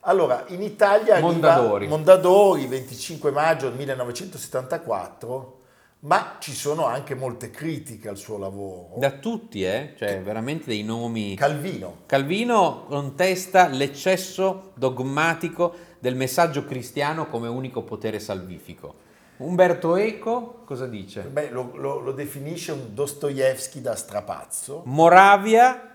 Allora, 0.02 0.46
in 0.48 0.64
Italia 0.64 1.20
Mondadori. 1.20 1.88
Mondadori, 1.88 2.66
25 2.66 3.30
maggio 3.30 3.70
1974, 3.70 5.60
ma 6.00 6.38
ci 6.40 6.52
sono 6.52 6.86
anche 6.86 7.14
molte 7.14 7.52
critiche 7.52 8.10
al 8.10 8.18
suo 8.18 8.40
lavoro. 8.40 8.96
Da 8.98 9.12
tutti, 9.12 9.64
eh? 9.64 9.94
cioè 9.96 10.20
veramente 10.20 10.66
dei 10.66 10.84
nomi. 10.84 11.36
Calvino. 11.36 12.00
Calvino 12.08 12.86
contesta 12.88 13.68
l'eccesso 13.68 14.72
dogmatico 14.74 15.74
del 16.00 16.16
messaggio 16.16 16.66
cristiano 16.66 17.28
come 17.28 17.48
unico 17.48 17.84
potere 17.84 18.20
salvifico. 18.20 19.12
Umberto 19.38 19.96
Eco 19.96 20.62
cosa 20.66 20.86
dice? 20.86 21.22
Beh, 21.24 21.50
lo, 21.50 21.72
lo, 21.76 22.00
lo 22.00 22.12
definisce 22.12 22.72
un 22.72 22.94
Dostoevsky 22.94 23.82
da 23.82 23.96
strapazzo. 23.96 24.84
Moravia 24.86 25.90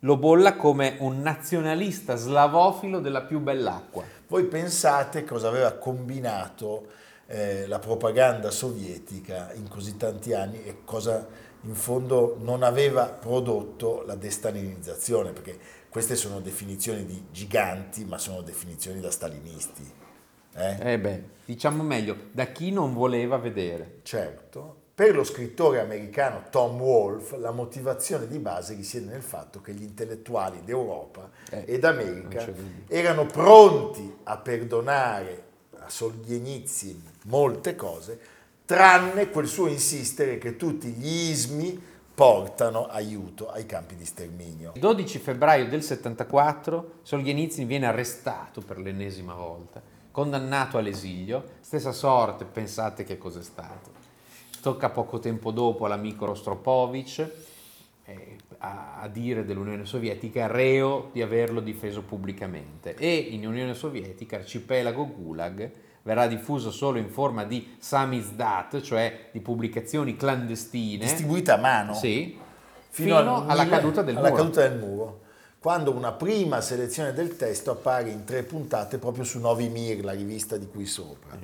lo 0.00 0.16
bolla 0.16 0.56
come 0.56 0.96
un 1.00 1.20
nazionalista 1.20 2.16
slavofilo 2.16 3.00
della 3.00 3.22
più 3.22 3.40
bell'acqua. 3.40 4.02
Voi 4.26 4.44
pensate 4.44 5.24
cosa 5.24 5.48
aveva 5.48 5.72
combinato 5.72 6.86
eh, 7.26 7.66
la 7.66 7.78
propaganda 7.78 8.50
sovietica 8.50 9.52
in 9.54 9.68
così 9.68 9.96
tanti 9.96 10.32
anni 10.32 10.64
e 10.64 10.78
cosa 10.84 11.26
in 11.62 11.74
fondo 11.74 12.36
non 12.40 12.62
aveva 12.62 13.04
prodotto 13.04 14.02
la 14.06 14.14
destalinizzazione, 14.14 15.32
perché 15.32 15.58
queste 15.90 16.16
sono 16.16 16.40
definizioni 16.40 17.04
di 17.04 17.26
giganti, 17.30 18.04
ma 18.04 18.16
sono 18.16 18.40
definizioni 18.40 19.00
da 19.00 19.10
stalinisti. 19.10 19.99
Eh? 20.54 20.92
eh 20.92 20.98
beh, 20.98 21.22
diciamo 21.44 21.82
meglio, 21.82 22.16
da 22.32 22.46
chi 22.46 22.70
non 22.70 22.94
voleva 22.94 23.36
vedere. 23.38 24.00
Certo. 24.02 24.78
Per 25.00 25.14
lo 25.14 25.24
scrittore 25.24 25.80
americano 25.80 26.44
Tom 26.50 26.78
Wolfe 26.78 27.38
la 27.38 27.52
motivazione 27.52 28.26
di 28.26 28.38
base 28.38 28.74
risiede 28.74 29.06
nel 29.10 29.22
fatto 29.22 29.62
che 29.62 29.72
gli 29.72 29.82
intellettuali 29.82 30.60
d'Europa 30.62 31.30
eh, 31.50 31.64
ed 31.66 31.84
America 31.84 32.46
erano 32.86 33.24
pronti 33.24 34.14
a 34.24 34.36
perdonare 34.36 35.44
a 35.78 35.88
Solzhenitsyn 35.88 37.02
molte 37.24 37.74
cose, 37.76 38.20
tranne 38.66 39.30
quel 39.30 39.46
suo 39.46 39.68
insistere 39.68 40.36
che 40.36 40.56
tutti 40.56 40.88
gli 40.88 41.30
ismi 41.30 41.82
portano 42.14 42.86
aiuto 42.86 43.50
ai 43.50 43.64
campi 43.64 43.96
di 43.96 44.04
sterminio. 44.04 44.72
Il 44.74 44.80
12 44.82 45.18
febbraio 45.18 45.66
del 45.66 45.82
74 45.82 46.98
Solzhenitsyn 47.00 47.66
viene 47.66 47.86
arrestato 47.86 48.60
per 48.60 48.78
l'ennesima 48.78 49.32
volta 49.32 49.98
condannato 50.10 50.78
all'esilio, 50.78 51.44
stessa 51.60 51.92
sorte, 51.92 52.44
pensate 52.44 53.04
che 53.04 53.18
cos'è 53.18 53.42
stato. 53.42 53.98
Tocca 54.60 54.90
poco 54.90 55.18
tempo 55.18 55.50
dopo 55.50 55.86
all'amico 55.86 56.26
Rostropovich 56.26 57.30
eh, 58.04 58.36
a, 58.58 58.98
a, 59.00 59.08
dire 59.08 59.44
dell'Unione 59.44 59.86
Sovietica 59.86 60.46
reo 60.46 61.08
di 61.12 61.22
averlo 61.22 61.60
difeso 61.60 62.02
pubblicamente 62.02 62.94
e 62.94 63.14
in 63.14 63.46
Unione 63.46 63.72
Sovietica 63.72 64.36
arcipelago 64.36 65.06
Gulag 65.06 65.70
verrà 66.02 66.26
diffuso 66.26 66.70
solo 66.70 66.98
in 66.98 67.08
forma 67.08 67.44
di 67.44 67.76
samizdat, 67.78 68.80
cioè 68.82 69.28
di 69.32 69.40
pubblicazioni 69.40 70.16
clandestine. 70.16 71.04
Distribuite 71.04 71.52
a 71.52 71.56
mano? 71.56 71.94
Sì, 71.94 72.38
fino, 72.88 73.16
fino 73.16 73.46
alla, 73.46 73.66
caduta 73.66 74.02
del, 74.02 74.16
alla 74.16 74.32
caduta 74.32 74.68
del 74.68 74.78
muro 74.78 75.28
quando 75.60 75.92
una 75.94 76.12
prima 76.12 76.62
selezione 76.62 77.12
del 77.12 77.36
testo 77.36 77.70
appare 77.70 78.08
in 78.08 78.24
tre 78.24 78.44
puntate 78.44 78.96
proprio 78.96 79.24
su 79.24 79.38
Novi 79.38 79.68
Mir, 79.68 80.02
la 80.02 80.12
rivista 80.12 80.56
di 80.56 80.66
qui 80.66 80.86
sopra. 80.86 81.36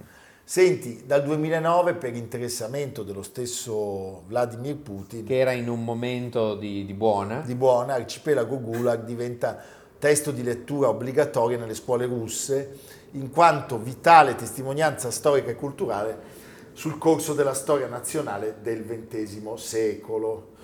Senti, 0.43 1.03
dal 1.05 1.23
2009 1.23 1.93
per 1.95 2.15
interessamento 2.15 3.03
dello 3.03 3.23
stesso 3.23 4.23
Vladimir 4.27 4.77
Putin, 4.77 5.23
che 5.23 5.37
era 5.37 5.53
in 5.53 5.69
un 5.69 5.85
momento 5.85 6.55
di, 6.55 6.87
di 6.87 6.95
buona, 6.95 7.41
di 7.41 7.55
buona, 7.55 7.95
Arcipelago 7.95 8.59
Gulag 8.59 9.05
diventa 9.05 9.63
testo 9.99 10.31
di 10.31 10.43
lettura 10.43 10.89
obbligatoria 10.89 11.59
nelle 11.59 11.75
scuole 11.75 12.07
russe, 12.07 12.79
in 13.13 13.31
quanto 13.31 13.79
vitale 13.79 14.35
testimonianza 14.35 15.11
storica 15.11 15.51
e 15.51 15.57
culturale 15.57 16.19
sul 16.73 16.97
corso 16.97 17.35
della 17.35 17.55
storia 17.55 17.87
nazionale 17.87 18.57
del 18.63 18.83
XX 18.83 19.53
secolo. 19.57 20.55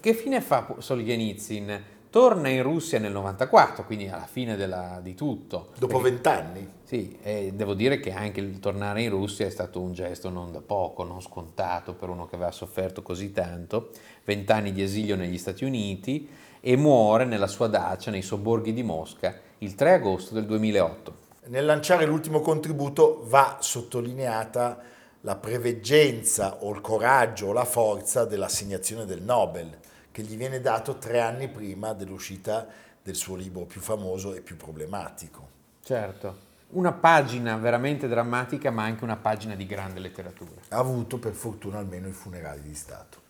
Che 0.00 0.14
fine 0.14 0.40
fa 0.40 0.74
Solzhenitsyn? 0.78 1.96
Torna 2.18 2.48
in 2.48 2.64
Russia 2.64 2.98
nel 2.98 3.12
94, 3.12 3.84
quindi 3.84 4.08
alla 4.08 4.26
fine 4.26 4.56
della, 4.56 4.98
di 5.00 5.14
tutto. 5.14 5.68
Dopo 5.78 6.00
vent'anni? 6.00 6.68
Sì, 6.82 7.16
e 7.22 7.52
devo 7.54 7.74
dire 7.74 8.00
che 8.00 8.10
anche 8.10 8.40
il 8.40 8.58
tornare 8.58 9.02
in 9.02 9.10
Russia 9.10 9.46
è 9.46 9.50
stato 9.50 9.80
un 9.80 9.92
gesto 9.92 10.28
non 10.28 10.50
da 10.50 10.60
poco, 10.60 11.04
non 11.04 11.20
scontato 11.20 11.94
per 11.94 12.08
uno 12.08 12.26
che 12.26 12.34
aveva 12.34 12.50
sofferto 12.50 13.02
così 13.02 13.30
tanto, 13.30 13.90
vent'anni 14.24 14.72
di 14.72 14.82
esilio 14.82 15.14
negli 15.14 15.38
Stati 15.38 15.62
Uniti 15.64 16.28
e 16.58 16.76
muore 16.76 17.24
nella 17.24 17.46
sua 17.46 17.68
dacia 17.68 18.10
nei 18.10 18.22
sobborghi 18.22 18.72
di 18.72 18.82
Mosca 18.82 19.38
il 19.58 19.76
3 19.76 19.92
agosto 19.92 20.34
del 20.34 20.46
2008. 20.46 21.14
Nel 21.44 21.64
lanciare 21.64 22.04
l'ultimo 22.04 22.40
contributo 22.40 23.22
va 23.28 23.58
sottolineata 23.60 24.80
la 25.20 25.36
preveggenza 25.36 26.64
o 26.64 26.72
il 26.72 26.80
coraggio 26.80 27.46
o 27.46 27.52
la 27.52 27.64
forza 27.64 28.24
dell'assegnazione 28.24 29.04
del 29.04 29.22
Nobel 29.22 29.86
che 30.18 30.24
gli 30.24 30.36
viene 30.36 30.60
dato 30.60 30.98
tre 30.98 31.20
anni 31.20 31.46
prima 31.46 31.92
dell'uscita 31.92 32.66
del 33.00 33.14
suo 33.14 33.36
libro 33.36 33.66
più 33.66 33.80
famoso 33.80 34.34
e 34.34 34.40
più 34.40 34.56
problematico. 34.56 35.46
Certo. 35.80 36.46
Una 36.70 36.90
pagina 36.90 37.56
veramente 37.56 38.08
drammatica, 38.08 38.72
ma 38.72 38.82
anche 38.82 39.04
una 39.04 39.14
pagina 39.14 39.54
di 39.54 39.64
grande 39.64 40.00
letteratura. 40.00 40.60
Ha 40.70 40.76
avuto 40.76 41.18
per 41.18 41.34
fortuna 41.34 41.78
almeno 41.78 42.08
i 42.08 42.10
funerali 42.10 42.62
di 42.62 42.74
Stato. 42.74 43.20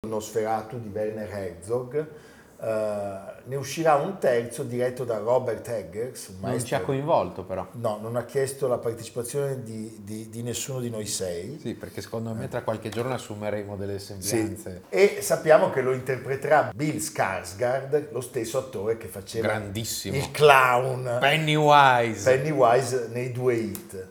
Nosferatu 0.00 0.80
di 0.80 0.88
Werner 0.88 1.30
Herzog 1.30 2.08
Uh, 2.58 3.36
ne 3.48 3.56
uscirà 3.56 3.96
un 3.96 4.16
terzo 4.18 4.62
diretto 4.62 5.04
da 5.04 5.18
Robert 5.18 5.68
Eggers. 5.68 6.30
Non 6.40 6.64
ci 6.64 6.74
ha 6.74 6.80
coinvolto 6.80 7.44
però. 7.44 7.66
No, 7.72 7.98
non 8.00 8.16
ha 8.16 8.24
chiesto 8.24 8.66
la 8.66 8.78
partecipazione 8.78 9.62
di, 9.62 9.98
di, 10.00 10.30
di 10.30 10.42
nessuno 10.42 10.80
di 10.80 10.88
noi 10.88 11.06
sei. 11.06 11.58
Sì, 11.60 11.74
perché 11.74 12.00
secondo 12.00 12.32
me 12.32 12.48
tra 12.48 12.62
qualche 12.62 12.88
giorno 12.88 13.12
assumeremo 13.12 13.76
delle 13.76 13.98
sembianze. 13.98 14.82
Sì. 14.88 14.96
E 14.96 15.18
sappiamo 15.20 15.70
che 15.70 15.82
lo 15.82 15.92
interpreterà 15.92 16.72
Bill 16.74 16.96
Skarsgård, 16.96 18.10
lo 18.10 18.22
stesso 18.22 18.56
attore 18.56 18.96
che 18.96 19.08
faceva 19.08 19.48
Grandissimo. 19.48 20.16
il 20.16 20.30
clown 20.30 21.18
Pennywise. 21.20 22.36
Pennywise 22.36 23.08
nei 23.12 23.32
due 23.32 23.54
hit. 23.54 24.08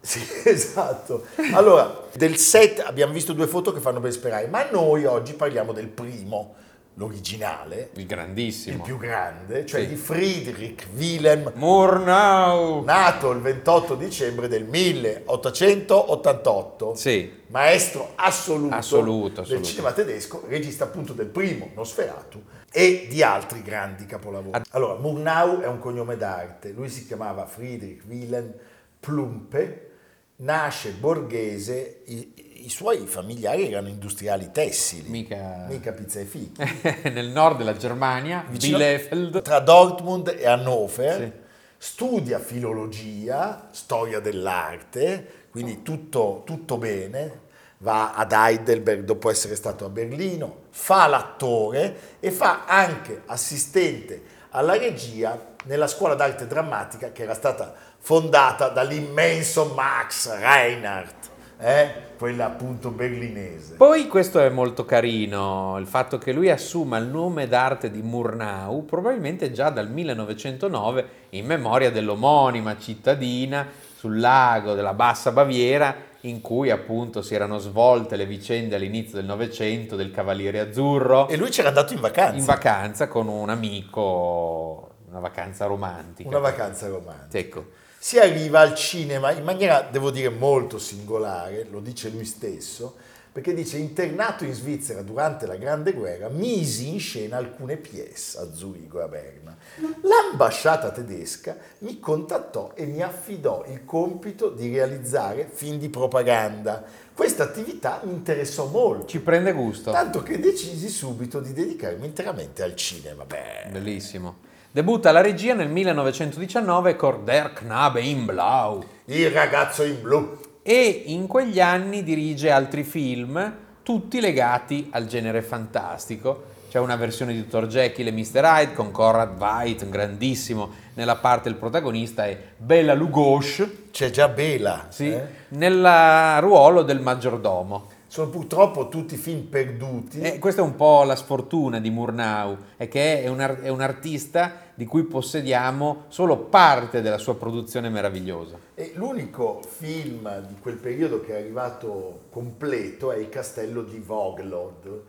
Sì, 0.00 0.20
esatto. 0.48 1.26
Allora, 1.52 2.06
del 2.14 2.36
set 2.38 2.80
abbiamo 2.80 3.12
visto 3.12 3.34
due 3.34 3.46
foto 3.46 3.72
che 3.72 3.80
fanno 3.80 4.00
ben 4.00 4.12
sperare, 4.12 4.46
ma 4.46 4.68
noi 4.70 5.04
oggi 5.04 5.34
parliamo 5.34 5.72
del 5.72 5.88
primo 5.88 6.62
l'originale, 6.94 7.90
Il 7.94 8.06
grandissimo. 8.06 8.76
il 8.76 8.82
più 8.82 8.96
grande, 8.98 9.66
cioè 9.66 9.80
Sì. 9.82 9.88
di 9.88 9.96
Friedrich 9.96 10.86
Wilhelm 10.96 11.50
Murnau. 11.56 12.84
nato 12.84 13.30
il 13.32 13.40
28 13.40 13.94
dicembre 13.96 14.46
del 14.48 14.64
1888, 14.64 16.94
Sì. 16.94 17.42
maestro 17.48 18.12
assoluto, 18.14 18.74
Assoluto, 18.74 19.34
del 19.34 19.42
assoluto. 19.44 19.66
cinema 19.66 19.92
tedesco, 19.92 20.42
regista 20.46 20.84
appunto 20.84 21.12
del 21.12 21.26
primo 21.26 21.70
Nosferatu 21.74 22.42
e 22.72 23.06
di 23.08 23.22
altri 23.22 23.60
grandi 23.62 24.06
capolavori. 24.06 24.60
Allora, 24.70 24.94
Murnau 24.98 25.60
è 25.60 25.66
un 25.66 25.78
cognome 25.78 26.16
d'arte, 26.16 26.70
lui 26.72 26.88
si 26.88 27.06
chiamava 27.06 27.44
Friedrich 27.46 28.02
Wilhelm 28.08 28.52
Plumpe, 29.00 29.90
nasce 30.36 30.90
borghese, 30.90 32.00
i, 32.06 32.64
i 32.64 32.68
suoi 32.68 33.06
familiari 33.06 33.68
erano 33.68 33.88
industriali 33.88 34.50
tessili, 34.52 35.08
Mica- 35.08 35.66
mica 35.68 35.92
pizza 35.92 36.20
e 36.20 36.24
fichi. 36.24 36.62
Nel 37.10 37.28
nord 37.28 37.58
della 37.58 37.76
Germania, 37.76 38.44
Vicino- 38.48 38.78
Bielefeld. 38.78 39.42
tra 39.42 39.60
Dortmund 39.60 40.34
e 40.38 40.46
Hannover, 40.46 41.20
Sì. 41.20 41.32
studia 41.76 42.38
filologia, 42.38 43.68
storia 43.70 44.20
dell'arte, 44.20 45.42
quindi 45.50 45.82
tutto, 45.82 46.42
tutto 46.44 46.78
bene, 46.78 47.42
va 47.78 48.14
ad 48.14 48.32
Heidelberg 48.32 49.04
dopo 49.04 49.30
essere 49.30 49.54
stato 49.54 49.84
a 49.84 49.88
Berlino, 49.88 50.62
fa 50.70 51.06
l'attore 51.06 52.16
e 52.18 52.30
fa 52.30 52.64
anche 52.66 53.22
assistente 53.26 54.22
alla 54.50 54.76
regia 54.76 55.52
nella 55.66 55.86
scuola 55.86 56.14
d'arte 56.14 56.46
drammatica 56.46 57.12
che 57.12 57.22
era 57.22 57.34
stata 57.34 57.74
fondata 58.04 58.68
dall'immenso 58.68 59.72
Max 59.74 60.30
Reinhardt, 60.38 61.30
eh? 61.58 61.90
quella 62.18 62.44
appunto 62.44 62.90
berlinese. 62.90 63.76
Poi 63.76 64.08
questo 64.08 64.40
è 64.40 64.50
molto 64.50 64.84
carino, 64.84 65.78
il 65.78 65.86
fatto 65.86 66.18
che 66.18 66.32
lui 66.32 66.50
assuma 66.50 66.98
il 66.98 67.06
nome 67.06 67.48
d'arte 67.48 67.90
di 67.90 68.02
Murnau 68.02 68.84
probabilmente 68.84 69.52
già 69.52 69.70
dal 69.70 69.88
1909 69.88 71.08
in 71.30 71.46
memoria 71.46 71.90
dell'omonima 71.90 72.76
cittadina 72.76 73.66
sul 73.96 74.20
lago 74.20 74.74
della 74.74 74.92
Bassa 74.92 75.32
Baviera 75.32 75.96
in 76.20 76.42
cui 76.42 76.68
appunto 76.68 77.22
si 77.22 77.34
erano 77.34 77.56
svolte 77.56 78.16
le 78.16 78.26
vicende 78.26 78.74
all'inizio 78.74 79.16
del 79.16 79.24
Novecento 79.24 79.96
del 79.96 80.10
Cavaliere 80.10 80.60
Azzurro 80.60 81.26
E 81.28 81.38
lui 81.38 81.48
c'era 81.48 81.68
andato 81.68 81.94
in 81.94 82.00
vacanza, 82.00 82.36
in 82.36 82.44
vacanza 82.44 83.08
con 83.08 83.28
un 83.28 83.48
amico, 83.48 84.90
una 85.08 85.20
vacanza 85.20 85.64
romantica. 85.64 86.28
una 86.28 86.38
vacanza 86.38 86.86
romantica. 86.88 87.38
Ecco, 87.38 87.82
si 88.04 88.18
arriva 88.18 88.60
al 88.60 88.74
cinema 88.74 89.32
in 89.32 89.44
maniera, 89.44 89.80
devo 89.80 90.10
dire, 90.10 90.28
molto 90.28 90.78
singolare, 90.78 91.66
lo 91.70 91.80
dice 91.80 92.10
lui 92.10 92.26
stesso, 92.26 92.96
perché 93.32 93.54
dice, 93.54 93.78
internato 93.78 94.44
in 94.44 94.52
Svizzera 94.52 95.00
durante 95.00 95.46
la 95.46 95.56
Grande 95.56 95.94
Guerra, 95.94 96.28
misi 96.28 96.90
in 96.90 97.00
scena 97.00 97.38
alcune 97.38 97.78
pièce 97.78 98.36
a 98.40 98.52
Zurigo 98.52 99.00
e 99.00 99.02
a 99.04 99.08
Berna. 99.08 99.56
L'ambasciata 100.02 100.90
tedesca 100.90 101.56
mi 101.78 101.98
contattò 101.98 102.72
e 102.74 102.84
mi 102.84 103.00
affidò 103.00 103.64
il 103.68 103.86
compito 103.86 104.50
di 104.50 104.68
realizzare 104.68 105.48
film 105.50 105.78
di 105.78 105.88
propaganda. 105.88 106.84
Questa 107.14 107.42
attività 107.42 108.02
mi 108.04 108.12
interessò 108.12 108.66
molto, 108.66 109.06
ci 109.06 109.20
prende 109.20 109.52
gusto. 109.52 109.92
tanto 109.92 110.22
che 110.22 110.38
decisi 110.38 110.90
subito 110.90 111.40
di 111.40 111.54
dedicarmi 111.54 112.04
interamente 112.04 112.62
al 112.62 112.76
cinema. 112.76 113.24
Beh, 113.24 113.70
Bellissimo. 113.70 114.52
Debutta 114.74 115.10
alla 115.10 115.20
regia 115.20 115.54
nel 115.54 115.68
1919 115.68 116.96
con 116.96 117.24
Der 117.24 117.52
Knabe 117.52 118.00
in 118.00 118.24
Blau. 118.24 118.82
il 119.04 119.30
ragazzo 119.30 119.84
in 119.84 120.02
blu. 120.02 120.36
e 120.64 121.04
in 121.06 121.28
quegli 121.28 121.60
anni 121.60 122.02
dirige 122.02 122.50
altri 122.50 122.82
film, 122.82 123.54
tutti 123.84 124.20
legati 124.20 124.88
al 124.90 125.06
genere 125.06 125.42
fantastico. 125.42 126.46
C'è 126.68 126.80
una 126.80 126.96
versione 126.96 127.34
di 127.34 127.46
Dr. 127.46 127.68
Jekyll 127.68 128.08
e 128.08 128.10
Mr. 128.10 128.42
Hyde 128.42 128.72
con 128.72 128.90
Conrad 128.90 129.36
Veidt, 129.38 129.88
grandissimo, 129.88 130.70
nella 130.94 131.14
parte 131.14 131.48
il 131.48 131.54
protagonista 131.54 132.26
è 132.26 132.36
Bela 132.56 132.94
Lugosi, 132.94 133.90
C'è 133.92 134.10
già 134.10 134.26
Bela. 134.26 134.86
sì, 134.88 135.08
eh? 135.08 135.22
nel 135.50 136.40
ruolo 136.40 136.82
del 136.82 136.98
maggiordomo. 136.98 137.92
Sono 138.14 138.30
purtroppo 138.30 138.88
tutti 138.88 139.16
film 139.16 139.46
perduti. 139.46 140.20
E 140.20 140.38
questa 140.38 140.60
è 140.60 140.64
un 140.64 140.76
po' 140.76 141.02
la 141.02 141.16
sfortuna 141.16 141.80
di 141.80 141.90
Murnau, 141.90 142.56
è 142.76 142.86
che 142.86 143.20
è 143.20 143.26
un, 143.26 143.40
ar- 143.40 143.60
è 143.60 143.68
un 143.70 143.80
artista 143.80 144.70
di 144.76 144.84
cui 144.84 145.02
possediamo 145.02 146.04
solo 146.06 146.36
parte 146.36 147.02
della 147.02 147.18
sua 147.18 147.34
produzione 147.34 147.88
meravigliosa. 147.88 148.56
E 148.76 148.92
l'unico 148.94 149.60
film 149.66 150.46
di 150.46 150.54
quel 150.60 150.76
periodo 150.76 151.22
che 151.22 151.34
è 151.34 151.40
arrivato 151.40 152.26
completo 152.30 153.10
è 153.10 153.16
Il 153.16 153.30
castello 153.30 153.82
di 153.82 153.98
Voglod. 153.98 155.02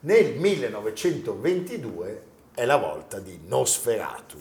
Nel 0.00 0.38
1922 0.38 2.22
è 2.52 2.66
la 2.66 2.76
volta 2.76 3.20
di 3.20 3.40
Nosferatu, 3.46 4.36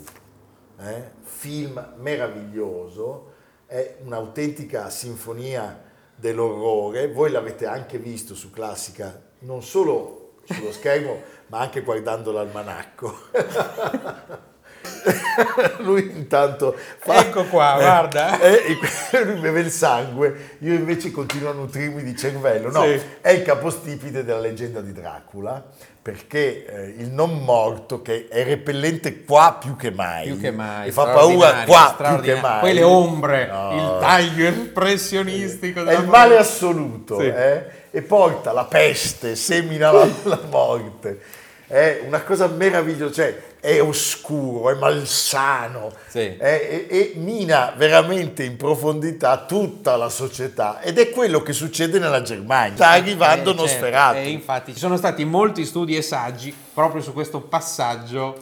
eh? 0.77 1.11
film 1.21 1.93
meraviglioso, 1.99 3.31
è 3.65 3.95
un'autentica 4.03 4.89
sinfonia 4.89 5.87
dell'orrore. 6.19 7.11
Voi 7.11 7.31
l'avete 7.31 7.65
anche 7.65 7.97
visto 7.97 8.35
su 8.35 8.49
Classica, 8.49 9.21
non 9.39 9.63
solo 9.63 10.33
sullo 10.43 10.71
schermo, 10.71 11.21
ma 11.47 11.59
anche 11.59 11.81
guardando 11.81 12.31
l'almanacco. 12.31 13.15
Lui 15.79 16.11
intanto 16.15 16.75
fa... 16.99 17.19
Ecco 17.19 17.43
qua, 17.45 17.75
guarda. 17.77 18.39
Eh, 18.39 18.77
e 19.11 19.23
lui 19.23 19.39
beve 19.39 19.61
il 19.61 19.71
sangue, 19.71 20.55
io 20.59 20.73
invece 20.73 21.11
continuo 21.11 21.49
a 21.51 21.53
nutrirmi 21.53 22.03
di 22.03 22.15
cervello. 22.15 22.69
No, 22.71 22.83
Sì. 22.83 22.99
è 23.21 23.29
il 23.31 23.41
capostipite 23.43 24.23
della 24.23 24.39
leggenda 24.39 24.81
di 24.81 24.91
Dracula, 24.91 25.63
perché 26.01 26.65
eh, 26.65 26.95
il 26.97 27.09
non 27.09 27.43
morto, 27.43 28.01
che 28.01 28.27
è 28.29 28.43
repellente 28.43 29.23
qua 29.23 29.57
più 29.59 29.75
che 29.75 29.91
mai, 29.91 30.25
Più 30.27 30.39
che 30.39 30.51
mai. 30.51 30.87
e 30.87 30.91
fa 30.91 31.05
paura 31.07 31.63
qua 31.65 31.95
più 31.97 32.19
che 32.21 32.35
mai. 32.39 32.59
Poi 32.61 32.73
le 32.73 32.83
ombre, 32.83 33.47
No. 33.47 33.71
il 33.73 33.97
taglio 33.99 34.47
espressionistico 34.47 35.83
È 35.85 35.93
il 35.97 36.07
male 36.07 36.37
assoluto, 36.37 37.19
Sì. 37.19 37.27
eh? 37.27 37.77
e 37.91 38.01
porta 38.01 38.51
la 38.51 38.65
peste, 38.65 39.35
semina 39.35 39.91
la, 39.91 40.07
la 40.23 40.39
morte. 40.49 41.19
È 41.67 42.01
una 42.05 42.21
cosa 42.21 42.47
meravigliosa, 42.47 43.13
cioè 43.13 43.37
è 43.61 43.81
oscuro, 43.81 44.69
è 44.71 44.75
malsano 44.75 45.91
Sì. 46.07 46.19
eh, 46.19 46.37
e, 46.39 46.87
e 46.89 47.13
mina 47.17 47.73
veramente 47.75 48.43
in 48.43 48.55
profondità 48.55 49.45
tutta 49.45 49.95
la 49.97 50.07
società 50.09 50.79
ed 50.81 50.97
è 50.97 51.09
quello 51.09 51.41
che 51.41 51.51
succede 51.53 51.99
nella 51.99 52.21
Germania. 52.21 52.75
Sta 52.75 52.89
arrivando 52.89 53.51
Eh, 53.51 53.55
certo. 53.55 53.61
Nosferatu. 53.61 54.17
E 54.17 54.29
infatti 54.29 54.73
ci 54.73 54.79
sono 54.79 54.95
stati 54.97 55.25
molti 55.25 55.65
studi 55.65 55.95
e 55.97 56.01
saggi 56.01 56.55
proprio 56.73 57.01
su 57.01 57.11
questo 57.11 57.41
passaggio, 57.41 58.37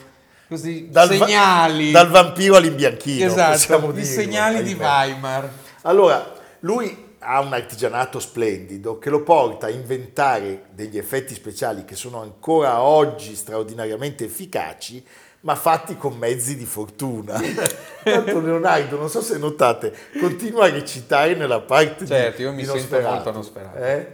questi 0.48 0.88
Dal 0.90 1.08
va- 1.18 1.26
segnali. 1.26 1.92
dal 1.92 2.10
vampiro 2.10 2.56
all'imbianchino, 2.56 3.26
esatto, 3.26 3.92
i 3.96 4.04
segnali 4.06 4.62
di. 4.62 4.74
Weimar. 4.74 5.50
Allora, 5.82 6.32
lui 6.60 7.06
ha 7.20 7.40
un 7.40 7.54
artigianato 7.54 8.20
splendido 8.20 9.00
che 9.00 9.10
lo 9.10 9.24
porta 9.24 9.68
a 9.68 9.70
inventare 9.70 10.66
degli 10.72 10.98
effetti 10.98 11.34
speciali 11.34 11.84
che 11.86 11.96
sono 11.96 12.22
ancora 12.22 12.82
oggi 12.82 13.36
straordinariamente 13.36 14.26
efficaci, 14.26 15.04
ma 15.42 15.56
fatti 15.56 15.98
con 15.98 16.18
mezzi 16.18 16.56
di 16.58 16.66
fortuna. 16.66 17.40
Tanto 18.04 18.40
Leonardo, 18.40 18.98
non 18.98 19.10
so 19.10 19.22
se 19.22 19.38
notate, 19.38 19.94
continua 20.20 20.66
a 20.66 20.70
recitare 20.70 21.36
nella 21.36 21.62
parte 21.62 22.04
di- 22.04 22.10
Certo, 22.10 22.42
io 22.42 22.54
mi 22.54 22.64
sento 22.66 23.00
molto 23.02 23.32
Nosferatu. 23.32 23.78
eh? 23.78 24.08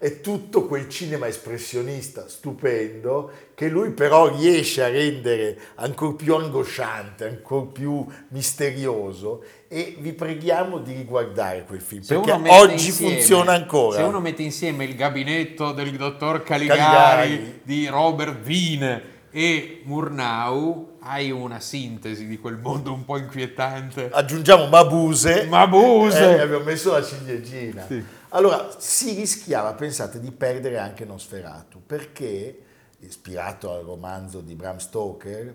È 0.00 0.20
tutto 0.20 0.66
quel 0.66 0.88
cinema 0.88 1.26
espressionista 1.26 2.28
stupendo 2.28 3.32
che 3.56 3.68
lui 3.68 3.90
però 3.90 4.28
riesce 4.32 4.84
a 4.84 4.88
rendere 4.88 5.58
ancora 5.74 6.12
più 6.12 6.36
angosciante, 6.36 7.26
ancora 7.26 7.66
più 7.66 8.06
misterioso 8.28 9.42
e 9.66 9.96
vi 9.98 10.12
preghiamo 10.12 10.78
di 10.78 10.92
riguardare 10.92 11.64
quel 11.64 11.80
film 11.80 12.02
Se 12.02 12.14
perché 12.14 12.48
oggi 12.48 12.86
insieme- 12.86 13.14
funziona 13.14 13.54
ancora. 13.54 13.96
Se 13.96 14.02
uno 14.04 14.20
mette 14.20 14.42
insieme 14.42 14.84
il 14.84 14.94
gabinetto 14.94 15.72
del 15.72 15.90
dottor 15.96 16.44
Caligari, 16.44 16.78
Caligari. 16.78 17.60
di 17.64 17.86
Robert 17.88 18.46
Wiene 18.46 19.02
e 19.32 19.80
Murnau, 19.82 20.98
hai 21.00 21.32
una 21.32 21.58
sintesi 21.58 22.26
di 22.28 22.38
quel 22.38 22.56
mondo 22.56 22.92
un 22.92 23.04
po' 23.04 23.16
inquietante. 23.16 24.10
Aggiungiamo 24.12 24.68
Mabuse. 24.68 25.46
Mabuse! 25.48 26.36
Eh, 26.36 26.40
abbiamo 26.40 26.62
messo 26.62 26.92
la 26.92 27.02
ciliegina. 27.02 27.84
Allora, 28.30 28.68
si 28.76 29.14
rischiava, 29.14 29.72
pensate, 29.72 30.20
di 30.20 30.30
perdere 30.30 30.78
anche 30.78 31.04
Nosferatu, 31.06 31.80
perché, 31.84 32.62
ispirato 33.00 33.72
al 33.72 33.84
romanzo 33.84 34.40
di 34.40 34.54
Bram 34.54 34.76
Stoker, 34.76 35.54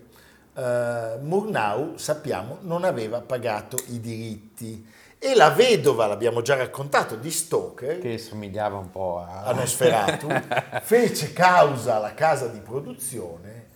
eh, 0.54 1.18
Murnau, 1.20 1.96
sappiamo, 1.96 2.58
non 2.62 2.82
aveva 2.82 3.20
pagato 3.20 3.76
i 3.88 4.00
diritti. 4.00 4.84
E 5.18 5.34
la 5.36 5.50
vedova, 5.50 6.06
l'abbiamo 6.06 6.42
già 6.42 6.56
raccontato, 6.56 7.14
di 7.14 7.30
Stoker, 7.30 8.00
Che 8.00 8.18
somigliava 8.18 8.76
un 8.76 8.90
po' 8.90 9.20
a... 9.20 9.42
a 9.42 9.52
Nosferatu, 9.52 10.28
fece 10.82 11.32
causa 11.32 11.96
alla 11.96 12.14
casa 12.14 12.48
di 12.48 12.58
produzione 12.58 13.66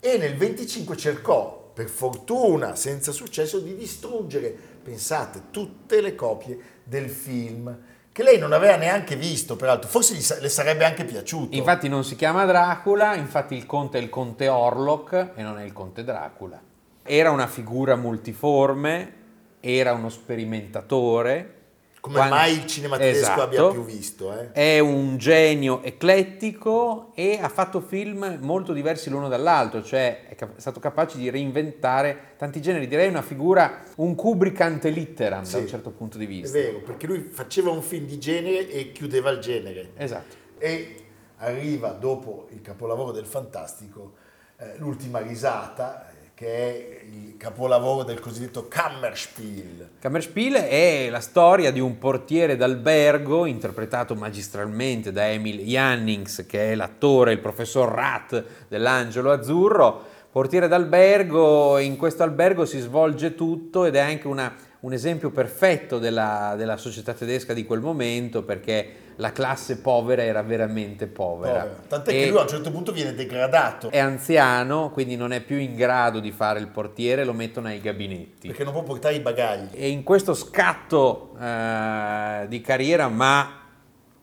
e 0.00 0.16
nel 0.16 0.36
25 0.36 0.96
cercò, 0.96 1.70
per 1.72 1.88
fortuna 1.88 2.74
senza 2.74 3.12
successo, 3.12 3.60
di 3.60 3.76
distruggere, 3.76 4.54
pensate, 4.82 5.42
tutte 5.50 6.00
le 6.00 6.14
copie 6.16 6.58
del 6.82 7.08
film 7.08 7.76
che 8.18 8.24
lei 8.24 8.36
non 8.36 8.52
aveva 8.52 8.74
neanche 8.74 9.14
visto, 9.14 9.54
peraltro, 9.54 9.88
forse 9.88 10.20
sa- 10.20 10.40
le 10.40 10.48
sarebbe 10.48 10.84
anche 10.84 11.04
piaciuto. 11.04 11.54
Infatti 11.54 11.88
non 11.88 12.02
si 12.02 12.16
chiama 12.16 12.44
Dracula, 12.46 13.14
infatti 13.14 13.54
il 13.54 13.64
conte 13.64 14.00
è 14.00 14.02
il 14.02 14.08
conte 14.08 14.48
Orlok 14.48 15.34
e 15.36 15.42
non 15.44 15.56
è 15.60 15.62
il 15.62 15.72
conte 15.72 16.02
Dracula. 16.02 16.60
Era 17.04 17.30
una 17.30 17.46
figura 17.46 17.94
multiforme, 17.94 19.12
era 19.60 19.92
uno 19.92 20.08
sperimentatore. 20.08 21.57
Come 22.00 22.16
Quando- 22.16 22.34
mai 22.36 22.52
il 22.52 22.66
cinema 22.66 22.96
tedesco 22.96 23.18
Esatto. 23.24 23.40
abbia 23.42 23.68
più 23.70 23.84
visto, 23.84 24.32
eh? 24.32 24.52
È 24.52 24.78
un 24.78 25.16
genio 25.18 25.82
eclettico 25.82 27.10
e 27.14 27.38
ha 27.40 27.48
fatto 27.48 27.80
film 27.80 28.38
molto 28.40 28.72
diversi 28.72 29.10
l'uno 29.10 29.28
dall'altro, 29.28 29.82
cioè 29.82 30.26
è 30.28 30.36
stato 30.56 30.78
capace 30.80 31.18
di 31.18 31.28
reinventare 31.28 32.34
tanti 32.36 32.60
generi. 32.62 32.86
Direi 32.86 33.08
una 33.08 33.22
figura, 33.22 33.82
un 33.96 34.14
Kubrick 34.14 34.60
ante 34.60 34.90
litteram 34.90 35.40
da 35.42 35.48
Sì. 35.48 35.56
un 35.56 35.66
certo 35.66 35.90
punto 35.90 36.18
di 36.18 36.24
È 36.24 36.28
vista. 36.28 36.56
vero, 36.58 36.78
perché 36.80 37.06
lui 37.06 37.20
faceva 37.30 37.70
un 37.70 37.82
film 37.82 38.06
di 38.06 38.18
genere 38.18 38.68
e 38.70 38.92
chiudeva 38.92 39.30
il 39.30 39.40
genere. 39.40 39.90
Esatto. 39.96 40.36
E 40.58 40.94
arriva 41.38 41.90
dopo 41.90 42.46
il 42.50 42.60
capolavoro 42.60 43.10
del 43.12 43.26
fantastico, 43.26 44.12
eh, 44.58 44.74
l'ultima 44.78 45.18
risata, 45.20 46.10
che 46.38 46.46
è 46.46 47.00
il 47.10 47.36
capolavoro 47.36 48.04
del 48.04 48.20
cosiddetto 48.20 48.68
Kammerspiel. 48.68 49.88
Kammerspiel 49.98 50.54
è 50.54 51.08
la 51.10 51.18
storia 51.18 51.72
di 51.72 51.80
un 51.80 51.98
portiere 51.98 52.54
d'albergo 52.54 53.44
interpretato 53.44 54.14
magistralmente 54.14 55.10
da 55.10 55.28
Emil 55.28 55.58
Jannings, 55.58 56.46
che 56.46 56.70
è 56.70 56.74
l'attore, 56.76 57.32
il 57.32 57.40
professor 57.40 57.92
Rat 57.92 58.44
dell'Angelo 58.68 59.32
Azzurro. 59.32 60.00
Portiere 60.30 60.68
d'albergo, 60.68 61.78
in 61.78 61.96
questo 61.96 62.22
albergo 62.22 62.64
si 62.64 62.78
svolge 62.78 63.34
tutto 63.34 63.84
ed 63.84 63.96
è 63.96 64.00
anche 64.00 64.28
una- 64.28 64.54
un 64.80 64.92
esempio 64.92 65.30
perfetto 65.30 65.98
della, 65.98 66.54
della 66.56 66.76
società 66.76 67.14
tedesca 67.14 67.52
di 67.52 67.64
quel 67.64 67.80
momento 67.80 68.44
perché 68.44 69.07
la 69.20 69.32
classe 69.32 69.78
povera 69.80 70.22
era 70.22 70.42
veramente 70.42 71.08
povera. 71.08 71.60
Povera. 71.60 71.80
Tant'è 71.88 72.10
E- 72.12 72.24
che 72.24 72.28
lui 72.30 72.38
a 72.38 72.42
un 72.42 72.48
certo 72.48 72.70
punto 72.70 72.92
viene 72.92 73.14
degradato, 73.14 73.90
è 73.90 73.98
anziano, 73.98 74.90
quindi 74.90 75.16
non 75.16 75.32
è 75.32 75.40
più 75.40 75.56
in 75.56 75.74
grado 75.74 76.20
di 76.20 76.30
fare 76.30 76.60
il 76.60 76.68
portiere, 76.68 77.24
lo 77.24 77.32
mettono 77.32 77.66
ai 77.68 77.80
gabinetti. 77.80 78.46
perché 78.46 78.62
non 78.64 78.72
può 78.72 78.82
portare 78.84 79.14
i 79.16 79.20
bagagli. 79.20 79.70
E 79.72 79.88
in 79.88 80.04
questo 80.04 80.34
scatto 80.34 81.36
eh, 81.40 82.46
di 82.48 82.60
carriera, 82.60 83.08
ma 83.08 83.60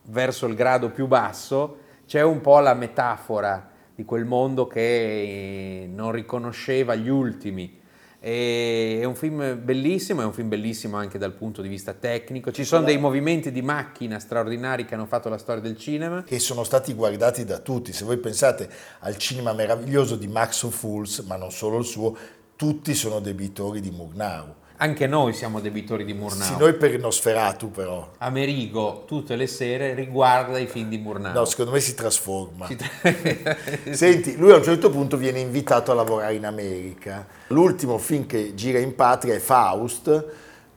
verso 0.03 0.45
il 0.45 0.55
grado 0.55 0.89
più 0.91 1.07
basso, 1.07 1.79
c'è 2.07 2.21
un 2.21 2.39
po' 2.39 2.59
la 2.59 2.73
metafora 2.73 3.71
di 3.93 4.05
quel 4.05 4.25
mondo 4.25 4.67
che 4.67 5.89
non 5.93 6.11
riconosceva 6.11 6.95
gli 6.95 7.09
ultimi. 7.09 7.83
E- 8.27 8.97
È 9.01 9.03
un 9.05 9.13
film 9.13 9.59
bellissimo, 9.63 10.21
è 10.21 10.25
un 10.25 10.33
film 10.33 10.49
bellissimo 10.49 10.97
anche 10.97 11.19
dal 11.19 11.33
punto 11.33 11.61
di 11.61 11.67
vista 11.67 11.93
tecnico. 11.93 12.51
Ci 12.51 12.63
sono 12.63 12.83
dei 12.83 12.97
movimenti 12.97 13.51
di 13.51 13.61
macchina 13.61 14.17
straordinari 14.17 14.85
che 14.85 14.95
hanno 14.95 15.05
fatto 15.05 15.29
la 15.29 15.37
storia 15.37 15.61
del 15.61 15.77
cinema. 15.77 16.23
che 16.23 16.39
sono 16.39 16.63
stati 16.63 16.93
guardati 16.93 17.45
da 17.45 17.59
tutti. 17.59 17.93
Se 17.93 18.03
voi 18.03 18.17
pensate 18.17 18.67
al 19.01 19.15
cinema 19.17 19.53
meraviglioso 19.53 20.15
di 20.15 20.27
Max 20.27 20.67
Fools, 20.67 21.19
ma 21.19 21.35
non 21.35 21.51
solo 21.51 21.77
il 21.77 21.85
suo, 21.85 22.17
tutti 22.55 22.95
sono 22.95 23.19
debitori 23.19 23.79
di 23.79 23.91
Murnau. 23.91 24.55
Anche 24.77 25.07
noi 25.07 25.31
siamo 25.31 25.61
debitori 25.61 26.03
di 26.03 26.13
Murnau. 26.13 26.45
Sì, 26.45 26.57
noi 26.57 26.73
per 26.73 26.99
Nosferatu 26.99 27.71
però. 27.71 28.11
Amerigo 28.17 29.03
tutte 29.07 29.37
le 29.37 29.47
sere 29.47 29.93
riguarda 29.93 30.57
i 30.59 30.67
film 30.67 30.89
di 30.89 30.97
Murnau. 30.97 31.33
No, 31.33 31.45
secondo 31.45 31.71
me 31.71 31.79
si 31.79 31.95
trasforma. 31.95 32.67
Ci- 32.67 32.77
Senti, 33.95 34.35
lui 34.35 34.51
a 34.51 34.57
un 34.57 34.63
certo 34.63 34.89
punto 34.89 35.15
viene 35.15 35.39
invitato 35.39 35.91
a 35.91 35.95
lavorare 35.95 36.33
in 36.33 36.45
America. 36.45 37.25
L'ultimo 37.47 37.97
film 37.97 38.25
che 38.25 38.53
gira 38.53 38.79
in 38.79 38.95
patria 38.95 39.33
è 39.33 39.39
Faust, 39.39 40.25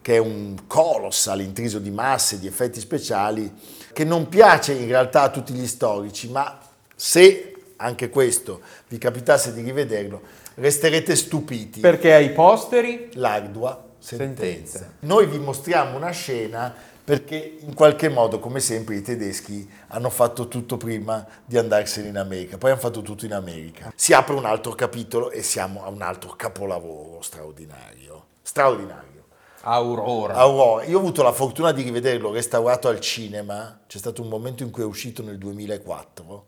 che 0.01 0.15
è 0.15 0.17
un 0.17 0.55
colossal 0.65 1.41
intriso 1.41 1.79
di 1.79 1.91
masse, 1.91 2.39
di 2.39 2.47
effetti 2.47 2.79
speciali, 2.79 3.51
che 3.91 4.05
non 4.05 4.29
piace 4.29 4.71
in 4.71 4.87
realtà 4.87 5.23
a 5.23 5.29
tutti 5.29 5.51
gli 5.51 5.67
storici, 5.67 6.29
ma 6.29 6.57
se 6.95 7.53
anche 7.75 8.09
questo 8.09 8.61
vi 8.87 8.97
capitasse 8.97 9.53
di 9.53 9.61
rivederlo, 9.61 10.21
resterete 10.55 11.17
stupiti. 11.17 11.81
Perché 11.81 12.13
ai 12.13 12.31
posteri 12.31 13.09
L'ardua 13.13 13.87
sentenza. 13.99 14.43
Sentenza. 14.43 14.93
Noi 15.01 15.27
vi 15.27 15.39
mostriamo 15.39 15.95
una 15.95 16.11
scena 16.11 16.73
perché 17.09 17.57
in 17.61 17.73
qualche 17.73 18.07
modo, 18.07 18.39
come 18.39 18.59
sempre, 18.59 18.95
i 18.95 19.01
tedeschi 19.01 19.67
hanno 19.87 20.11
fatto 20.11 20.47
tutto 20.47 20.77
prima 20.77 21.25
di 21.43 21.57
andarsene 21.57 22.07
in 22.07 22.17
America, 22.17 22.59
poi 22.59 22.69
hanno 22.69 22.79
fatto 22.79 23.01
tutto 23.01 23.25
in 23.25 23.33
America. 23.33 23.91
Si 23.95 24.13
apre 24.13 24.35
un 24.35 24.45
altro 24.45 24.73
capitolo 24.73 25.31
e 25.31 25.41
siamo 25.41 25.83
a 25.83 25.89
un 25.89 26.03
altro 26.03 26.35
capolavoro 26.35 27.21
straordinario. 27.21 28.25
Straordinario. 28.43 29.25
Aurora. 29.61 30.35
Aurora, 30.35 30.83
io 30.85 30.97
ho 30.97 30.99
avuto 30.99 31.21
la 31.23 31.33
fortuna 31.33 31.71
di 31.71 31.81
rivederlo 31.81 32.31
restaurato 32.31 32.87
al 32.87 32.99
cinema, 32.99 33.81
c'è 33.87 33.97
stato 33.97 34.21
un 34.21 34.29
momento 34.29 34.63
in 34.63 34.69
cui 34.69 34.83
è 34.83 34.85
uscito 34.85 35.21
nel 35.21 35.37
2004, 35.37 36.45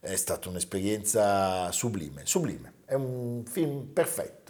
è 0.00 0.16
stata 0.16 0.48
un'esperienza 0.48 1.70
sublime, 1.72 2.22
sublime, 2.24 2.72
è 2.84 2.94
un 2.94 3.44
film 3.46 3.84
perfetto, 3.92 4.43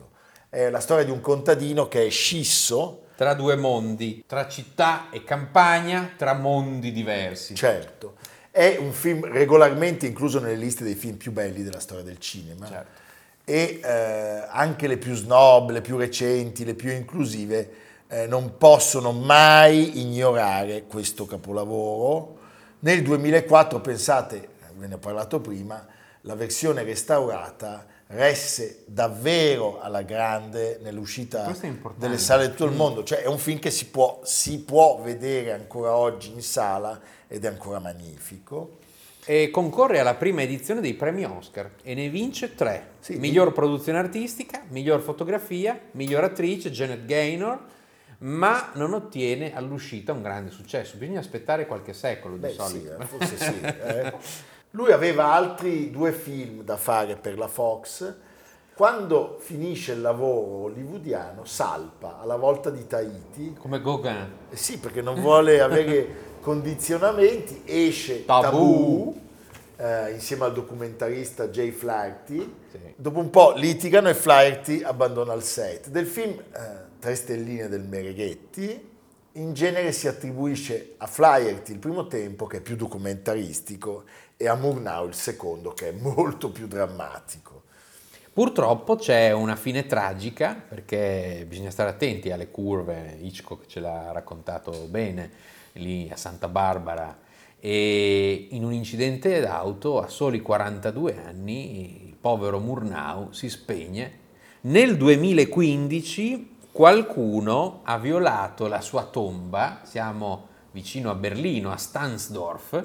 è 0.54 0.70
la 0.70 0.78
storia 0.80 1.04
di 1.04 1.10
un 1.10 1.20
contadino 1.20 1.88
che 1.88 2.06
è 2.06 2.10
scisso, 2.10 3.00
Tra 3.16 3.34
due 3.34 3.56
mondi, 3.56 4.24
tra 4.26 4.46
città 4.48 5.10
e 5.10 5.24
campagna, 5.24 6.12
tra 6.16 6.32
mondi 6.34 6.92
diversi. 6.92 7.54
certo, 7.54 8.14
è 8.50 8.76
un 8.78 8.92
film 8.92 9.24
regolarmente 9.26 10.06
incluso 10.06 10.38
nelle 10.40 10.54
liste 10.56 10.84
dei 10.84 10.94
film 10.94 11.16
più 11.16 11.32
belli 11.32 11.62
della 11.64 11.80
storia 11.80 12.04
del 12.04 12.18
cinema 12.18 12.66
Certo. 12.68 13.00
e 13.44 13.80
eh, 13.82 14.44
anche 14.48 14.86
le 14.86 14.96
più 14.96 15.14
snob, 15.14 15.70
le 15.70 15.80
più 15.80 15.96
recenti, 15.96 16.64
le 16.64 16.74
più 16.74 16.90
inclusive 16.92 17.70
eh, 18.08 18.26
non 18.28 18.56
possono 18.56 19.10
mai 19.12 20.00
ignorare 20.00 20.84
questo 20.84 21.26
capolavoro. 21.26 22.38
Nel 22.80 23.02
2004, 23.02 23.80
pensate, 23.80 24.48
ve 24.76 24.86
ne 24.86 24.94
ho 24.94 24.98
parlato 24.98 25.40
prima, 25.40 25.84
la 26.26 26.34
versione 26.34 26.82
restaurata 26.82 27.86
resse 28.08 28.82
davvero 28.86 29.80
alla 29.80 30.02
grande 30.02 30.78
nell'uscita 30.82 31.54
delle 31.96 32.18
sale 32.18 32.46
di 32.46 32.50
tutto 32.50 32.64
il 32.66 32.72
mondo, 32.72 33.02
cioè 33.02 33.22
è 33.22 33.26
un 33.26 33.38
film 33.38 33.58
che 33.58 33.70
si 33.70 33.86
può, 33.86 34.20
si 34.24 34.60
può 34.60 35.00
vedere 35.02 35.52
ancora 35.52 35.96
oggi 35.96 36.32
in 36.32 36.42
sala 36.42 37.00
ed 37.26 37.44
è 37.44 37.48
ancora 37.48 37.78
magnifico. 37.78 38.78
E 39.26 39.50
concorre 39.50 40.00
alla 40.00 40.14
prima 40.14 40.42
edizione 40.42 40.82
dei 40.82 40.92
premi 40.92 41.24
Oscar 41.24 41.70
e 41.82 41.94
ne 41.94 42.10
vince 42.10 42.54
tre. 42.54 42.92
Sì. 43.00 43.16
miglior 43.16 43.52
produzione 43.52 43.98
artistica, 43.98 44.62
miglior 44.68 45.00
fotografia, 45.00 45.78
miglior 45.92 46.24
attrice, 46.24 46.70
Janet 46.70 47.06
Gaynor, 47.06 47.58
ma 48.18 48.70
non 48.74 48.92
ottiene 48.92 49.54
all'uscita 49.54 50.12
un 50.12 50.20
grande 50.22 50.50
successo. 50.50 50.96
Bisogna 50.98 51.20
aspettare 51.20 51.66
qualche 51.66 51.94
secolo 51.94 52.34
di 52.34 52.40
Beh, 52.40 52.50
sì, 52.50 52.56
solito. 52.56 52.98
eh, 52.98 53.06
forse 53.06 53.38
sì. 53.38 53.60
eh. 53.60 54.12
Lui 54.74 54.90
aveva 54.90 55.32
altri 55.32 55.92
due 55.92 56.10
film 56.10 56.64
da 56.64 56.76
fare 56.76 57.14
per 57.14 57.38
la 57.38 57.46
Fox. 57.46 58.12
Quando 58.74 59.36
finisce 59.38 59.92
il 59.92 60.00
lavoro 60.00 60.64
hollywoodiano, 60.64 61.44
salpa 61.44 62.18
alla 62.20 62.34
volta 62.34 62.70
di 62.70 62.84
Tahiti. 62.84 63.54
Come 63.56 63.80
Gauguin. 63.80 64.32
Eh 64.50 64.56
sì, 64.56 64.78
perché 64.78 65.00
non 65.00 65.20
vuole 65.20 65.60
avere 65.60 66.38
condizionamenti, 66.42 67.62
esce 67.64 68.24
Tabù. 68.24 68.42
Tabù, 68.42 69.20
eh, 69.76 70.10
insieme 70.10 70.46
al 70.46 70.52
documentarista 70.52 71.46
Jay 71.46 71.70
Flaherty. 71.70 72.54
Sì. 72.72 72.78
Dopo 72.96 73.20
un 73.20 73.30
po' 73.30 73.52
litigano 73.54 74.08
e 74.08 74.14
Flaherty 74.14 74.82
abbandona 74.82 75.34
il 75.34 75.42
set. 75.42 75.88
Del 75.88 76.06
film 76.06 76.32
eh, 76.32 76.92
Tre 76.98 77.14
stelline 77.14 77.68
del 77.68 77.82
Mereghetti, 77.82 78.93
in 79.34 79.52
genere 79.52 79.92
si 79.92 80.06
attribuisce 80.06 80.94
a 80.98 81.06
Flaherty 81.06 81.72
il 81.72 81.78
primo 81.78 82.06
tempo, 82.06 82.46
che 82.46 82.58
è 82.58 82.60
più 82.60 82.76
documentaristico, 82.76 84.04
e 84.36 84.48
a 84.48 84.54
Murnau 84.54 85.06
il 85.06 85.14
secondo, 85.14 85.72
che 85.72 85.88
è 85.88 85.92
molto 85.92 86.50
più 86.50 86.66
drammatico. 86.66 87.62
Purtroppo 88.32 88.96
c'è 88.96 89.30
una 89.30 89.54
fine 89.54 89.86
tragica 89.86 90.54
perché 90.54 91.44
bisogna 91.48 91.70
stare 91.70 91.90
attenti 91.90 92.32
alle 92.32 92.50
curve, 92.50 93.16
Hitchcock 93.20 93.66
ce 93.66 93.78
l'ha 93.78 94.10
raccontato 94.10 94.72
bene 94.88 95.30
lì 95.74 96.08
a 96.10 96.16
Santa 96.16 96.48
Barbara 96.48 97.16
e 97.60 98.48
in 98.50 98.64
un 98.64 98.72
incidente 98.72 99.40
d'auto 99.40 100.00
a 100.00 100.08
soli 100.08 100.40
42 100.40 101.16
anni 101.24 102.08
il 102.08 102.16
povero 102.20 102.58
Murnau 102.58 103.32
si 103.32 103.48
spegne. 103.48 104.22
Nel 104.62 104.96
2015 104.96 106.53
qualcuno 106.74 107.82
ha 107.84 107.98
violato 107.98 108.66
la 108.66 108.80
sua 108.80 109.04
tomba, 109.04 109.82
siamo 109.84 110.48
vicino 110.72 111.08
a 111.08 111.14
Berlino, 111.14 111.70
a 111.70 111.76
Stansdorf, 111.76 112.84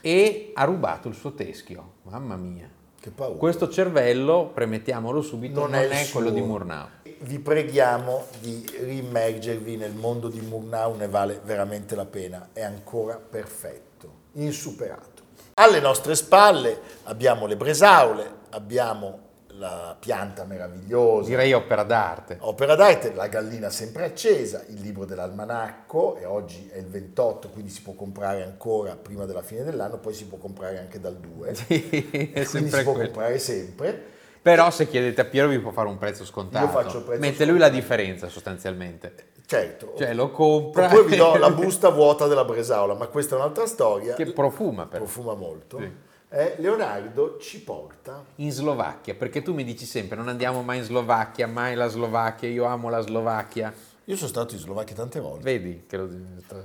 e 0.00 0.52
ha 0.54 0.62
rubato 0.62 1.08
il 1.08 1.16
suo 1.16 1.32
teschio. 1.32 1.94
Mamma 2.02 2.36
mia. 2.36 2.70
Che 3.00 3.10
paura. 3.10 3.36
Questo 3.36 3.68
cervello, 3.68 4.52
premettiamolo 4.54 5.20
subito, 5.20 5.66
non, 5.66 5.74
il 5.74 5.88
è, 5.88 6.08
quello 6.12 6.28
suo. 6.28 6.36
di 6.36 6.42
Murnau. 6.42 6.86
Vi 7.22 7.40
preghiamo 7.40 8.26
di 8.38 8.70
rimergervi 8.78 9.78
nel 9.78 9.94
mondo 9.94 10.28
di 10.28 10.40
Murnau, 10.40 10.94
ne 10.94 11.08
vale 11.08 11.40
veramente 11.42 11.96
la 11.96 12.06
pena, 12.06 12.50
è 12.52 12.62
ancora 12.62 13.16
perfetto, 13.16 14.12
insuperato. 14.34 15.22
Alle 15.54 15.80
nostre 15.80 16.14
spalle 16.14 16.80
abbiamo 17.04 17.46
le 17.46 17.56
Bresaule, 17.56 18.30
abbiamo 18.50 19.23
la 19.58 19.96
pianta 19.98 20.44
meravigliosa. 20.44 21.28
Direi 21.28 21.52
opera 21.52 21.82
d'arte. 21.82 22.38
Opera 22.40 22.74
d'arte, 22.74 23.12
la 23.14 23.28
gallina 23.28 23.70
sempre 23.70 24.04
accesa, 24.04 24.64
il 24.68 24.80
libro 24.80 25.04
dell'almanacco, 25.04 26.16
e 26.16 26.24
oggi 26.24 26.68
è 26.72 26.78
il 26.78 26.86
28, 26.86 27.48
quindi 27.50 27.70
si 27.70 27.82
può 27.82 27.94
comprare 27.94 28.42
ancora 28.42 28.96
prima 28.96 29.24
della 29.26 29.42
fine 29.42 29.62
dell'anno, 29.62 29.98
poi 29.98 30.14
si 30.14 30.26
può 30.26 30.38
comprare 30.38 30.78
anche 30.78 31.00
dal 31.00 31.16
2. 31.16 31.54
Sì, 31.64 32.30
è 32.32 32.44
quindi 32.46 32.70
si 32.70 32.82
può 32.82 32.92
quello. 32.92 33.10
comprare 33.10 33.38
sempre. 33.38 34.12
Però 34.42 34.70
se 34.70 34.88
chiedete 34.88 35.22
a 35.22 35.24
Piero 35.24 35.48
vi 35.48 35.58
può 35.58 35.70
fare 35.70 35.88
un 35.88 35.96
prezzo 35.96 36.24
scontato. 36.24 36.66
Io 36.66 36.70
faccio 36.70 37.02
prezzo 37.02 37.20
Mette 37.20 37.46
lui 37.46 37.58
la 37.58 37.70
differenza 37.70 38.28
sostanzialmente. 38.28 39.32
Certo. 39.46 39.94
Cioè 39.96 40.12
lo 40.12 40.30
compra. 40.30 40.86
Oppure 40.86 41.04
vi 41.04 41.16
do 41.16 41.36
la 41.38 41.50
busta 41.50 41.88
vuota 41.88 42.26
della 42.26 42.44
Bresaola, 42.44 42.94
ma 42.94 43.06
questa 43.06 43.36
è 43.36 43.38
un'altra 43.38 43.66
storia. 43.66 44.14
che 44.14 44.26
profuma 44.32 44.86
però. 44.86 45.04
profuma 45.04 45.34
molto. 45.34 45.78
Sì. 45.78 45.90
Eh, 46.36 46.56
Leonardo 46.58 47.38
ci 47.38 47.62
porta 47.62 48.24
In 48.36 48.50
Slovacchia, 48.50 49.14
perché 49.14 49.40
tu 49.40 49.54
mi 49.54 49.62
dici 49.62 49.84
sempre 49.84 50.16
non 50.16 50.26
andiamo 50.26 50.62
mai 50.62 50.78
in 50.78 50.82
Slovacchia, 50.82 51.46
mai 51.46 51.76
la 51.76 51.86
Slovacchia, 51.86 52.48
io 52.48 52.64
amo 52.64 52.88
la 52.88 52.98
Slovacchia. 52.98 53.72
Io 54.06 54.16
sono 54.16 54.28
stato 54.28 54.54
in 54.54 54.60
Slovacchia 54.60 54.96
tante 54.96 55.20
volte. 55.20 55.44
Vedi 55.44 55.84
che 55.88 55.96
lo 55.96 56.08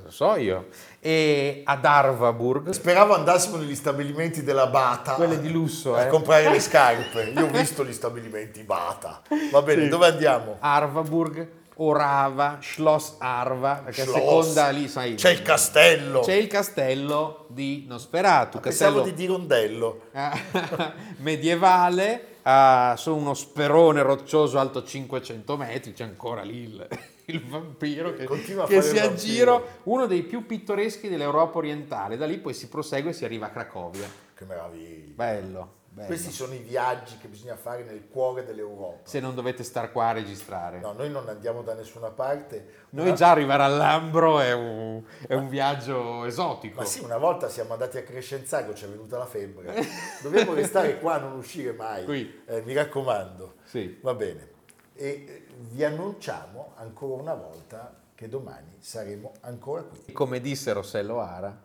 so 0.08 0.36
io. 0.38 0.70
E 1.00 1.62
ad 1.64 1.86
Arvaburg, 1.86 2.72
Speravo 2.72 3.14
andassimo 3.14 3.58
negli 3.58 3.76
stabilimenti 3.76 4.44
della 4.44 4.66
Bata. 4.66 5.14
quelle 5.14 5.40
di 5.40 5.52
lusso, 5.52 5.96
a 5.96 6.06
eh. 6.06 6.08
comprare 6.08 6.50
le 6.50 6.60
scarpe. 6.60 7.26
Io 7.26 7.46
ho 7.46 7.50
visto 7.52 7.86
gli 7.86 7.94
stabilimenti 7.94 8.64
Bata. 8.64 9.22
Va 9.52 9.62
bene, 9.62 9.88
dove 9.88 10.08
andiamo? 10.08 10.58
Arvaburg, 10.60 11.48
Orava, 11.82 12.58
Schloss 12.62 13.16
Arva, 13.20 13.82
perché 13.84 14.02
a 14.02 14.06
Schloss. 14.06 14.20
seconda 14.20 14.70
lì, 14.70 14.88
sai, 14.88 15.16
C'è 15.16 15.30
il 15.30 15.42
castello. 15.42 16.20
c'è 16.22 16.34
il 16.34 16.48
castello 16.48 17.46
di 17.48 17.86
Nosferatu, 17.88 18.60
Pensavo 18.60 18.96
castello 18.98 19.02
di 19.02 19.14
Dirondello. 19.14 20.02
medievale, 21.18 22.36
eh, 22.44 22.94
su 22.98 23.16
uno 23.16 23.34
sperone 23.34 24.02
roccioso 24.02 24.60
alto 24.60 24.84
500 24.84 25.58
metri, 25.58 25.94
c'è 25.94 26.04
ancora 26.04 26.42
lì 26.42 26.64
il, 26.64 26.88
il 27.26 27.46
vampiro 27.48 28.14
che, 28.14 28.24
a 28.24 28.66
che 28.66 28.82
si 28.82 28.98
aggira, 28.98 29.62
uno 29.84 30.06
dei 30.06 30.24
più 30.24 30.46
pittoreschi 30.46 31.08
dell'Europa 31.08 31.60
orientale, 31.60 32.18
da 32.18 32.26
lì 32.26 32.38
poi 32.40 32.54
si 32.54 32.68
prosegue 32.68 33.12
e 33.12 33.14
si 33.14 33.26
arriva 33.26 33.48
a 33.48 33.50
Cracovia. 33.50 34.08
Che 34.36 34.46
meraviglia. 34.46 35.14
Bello, 35.16 35.74
bello. 36.00 36.08
Questi 36.08 36.32
sono 36.32 36.54
i 36.54 36.60
viaggi 36.60 37.18
che 37.18 37.28
bisogna 37.28 37.56
fare 37.56 37.84
nel 37.84 38.08
cuore 38.10 38.46
dell'Europa. 38.46 39.00
Se 39.04 39.20
non 39.20 39.36
dovete 39.36 39.64
star 39.64 39.92
qua 39.92 40.08
a 40.08 40.12
registrare. 40.14 40.80
No, 40.80 40.94
noi 40.94 41.10
non 41.10 41.28
andiamo 41.28 41.62
da 41.62 41.74
nessuna 41.74 42.10
parte. 42.10 42.86
Noi 42.92 43.08
Una- 43.08 43.16
già 43.16 43.30
arrivare 43.32 43.64
all'Ambro 43.64 44.40
è 44.40 44.54
un, 44.54 45.04
è 45.28 45.34
un 45.34 45.50
viaggio 45.50 46.26
esotico. 46.26 46.82
Ma 46.82 46.86
sì, 46.86 47.02
una 47.02 47.18
volta 47.18 47.50
siamo 47.50 47.74
andati 47.74 47.98
a 47.98 48.04
Crescenzago, 48.04 48.74
ci 48.74 48.86
è 48.86 48.88
venuta 48.88 49.18
la 49.18 49.26
febbre. 49.26 49.74
Dobbiamo 50.24 50.54
restare 50.54 51.00
qua, 51.00 51.18
non 51.18 51.34
uscire 51.34 51.74
mai. 51.74 52.06
Qui. 52.06 52.44
Eh, 52.46 52.62
mi 52.62 52.74
raccomando. 52.74 53.56
Sì. 53.64 54.00
Va 54.02 54.14
bene. 54.14 54.50
E 54.96 55.08
eh, 55.08 55.46
vi 55.70 55.84
annunciamo 55.84 56.74
ancora 56.76 57.22
una 57.22 57.34
volta 57.34 57.96
che 58.16 58.28
domani 58.28 58.76
saremo 58.80 59.32
ancora 59.42 59.84
qui. 59.84 60.12
Come 60.12 60.42
disse 60.42 60.74
Rossello 60.74 61.22
Ara, 61.22 61.58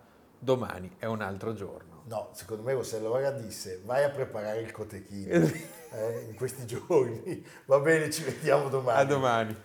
domani 0.45 0.95
è 0.99 1.07
un 1.07 1.23
altro 1.23 1.55
giorno. 1.55 2.03
No, 2.07 2.31
secondo 2.35 2.63
me 2.63 2.75
Rossello 2.75 3.11
ora 3.11 3.31
disse 3.31 3.81
vai 3.85 4.05
a 4.05 4.11
preparare 4.11 4.61
il 4.61 4.71
cotechino 4.71 5.33
eh, 5.91 6.27
in 6.29 6.35
questi 6.37 6.67
giorni. 6.67 7.45
Va 7.65 7.81
bene, 7.81 8.11
ci 8.11 8.23
vediamo 8.23 8.69
domani. 8.69 9.01
A 9.01 9.05
domani. 9.05 9.57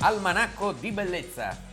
Almanacco 0.00 0.72
di 0.72 0.90
bellezza 0.90 1.72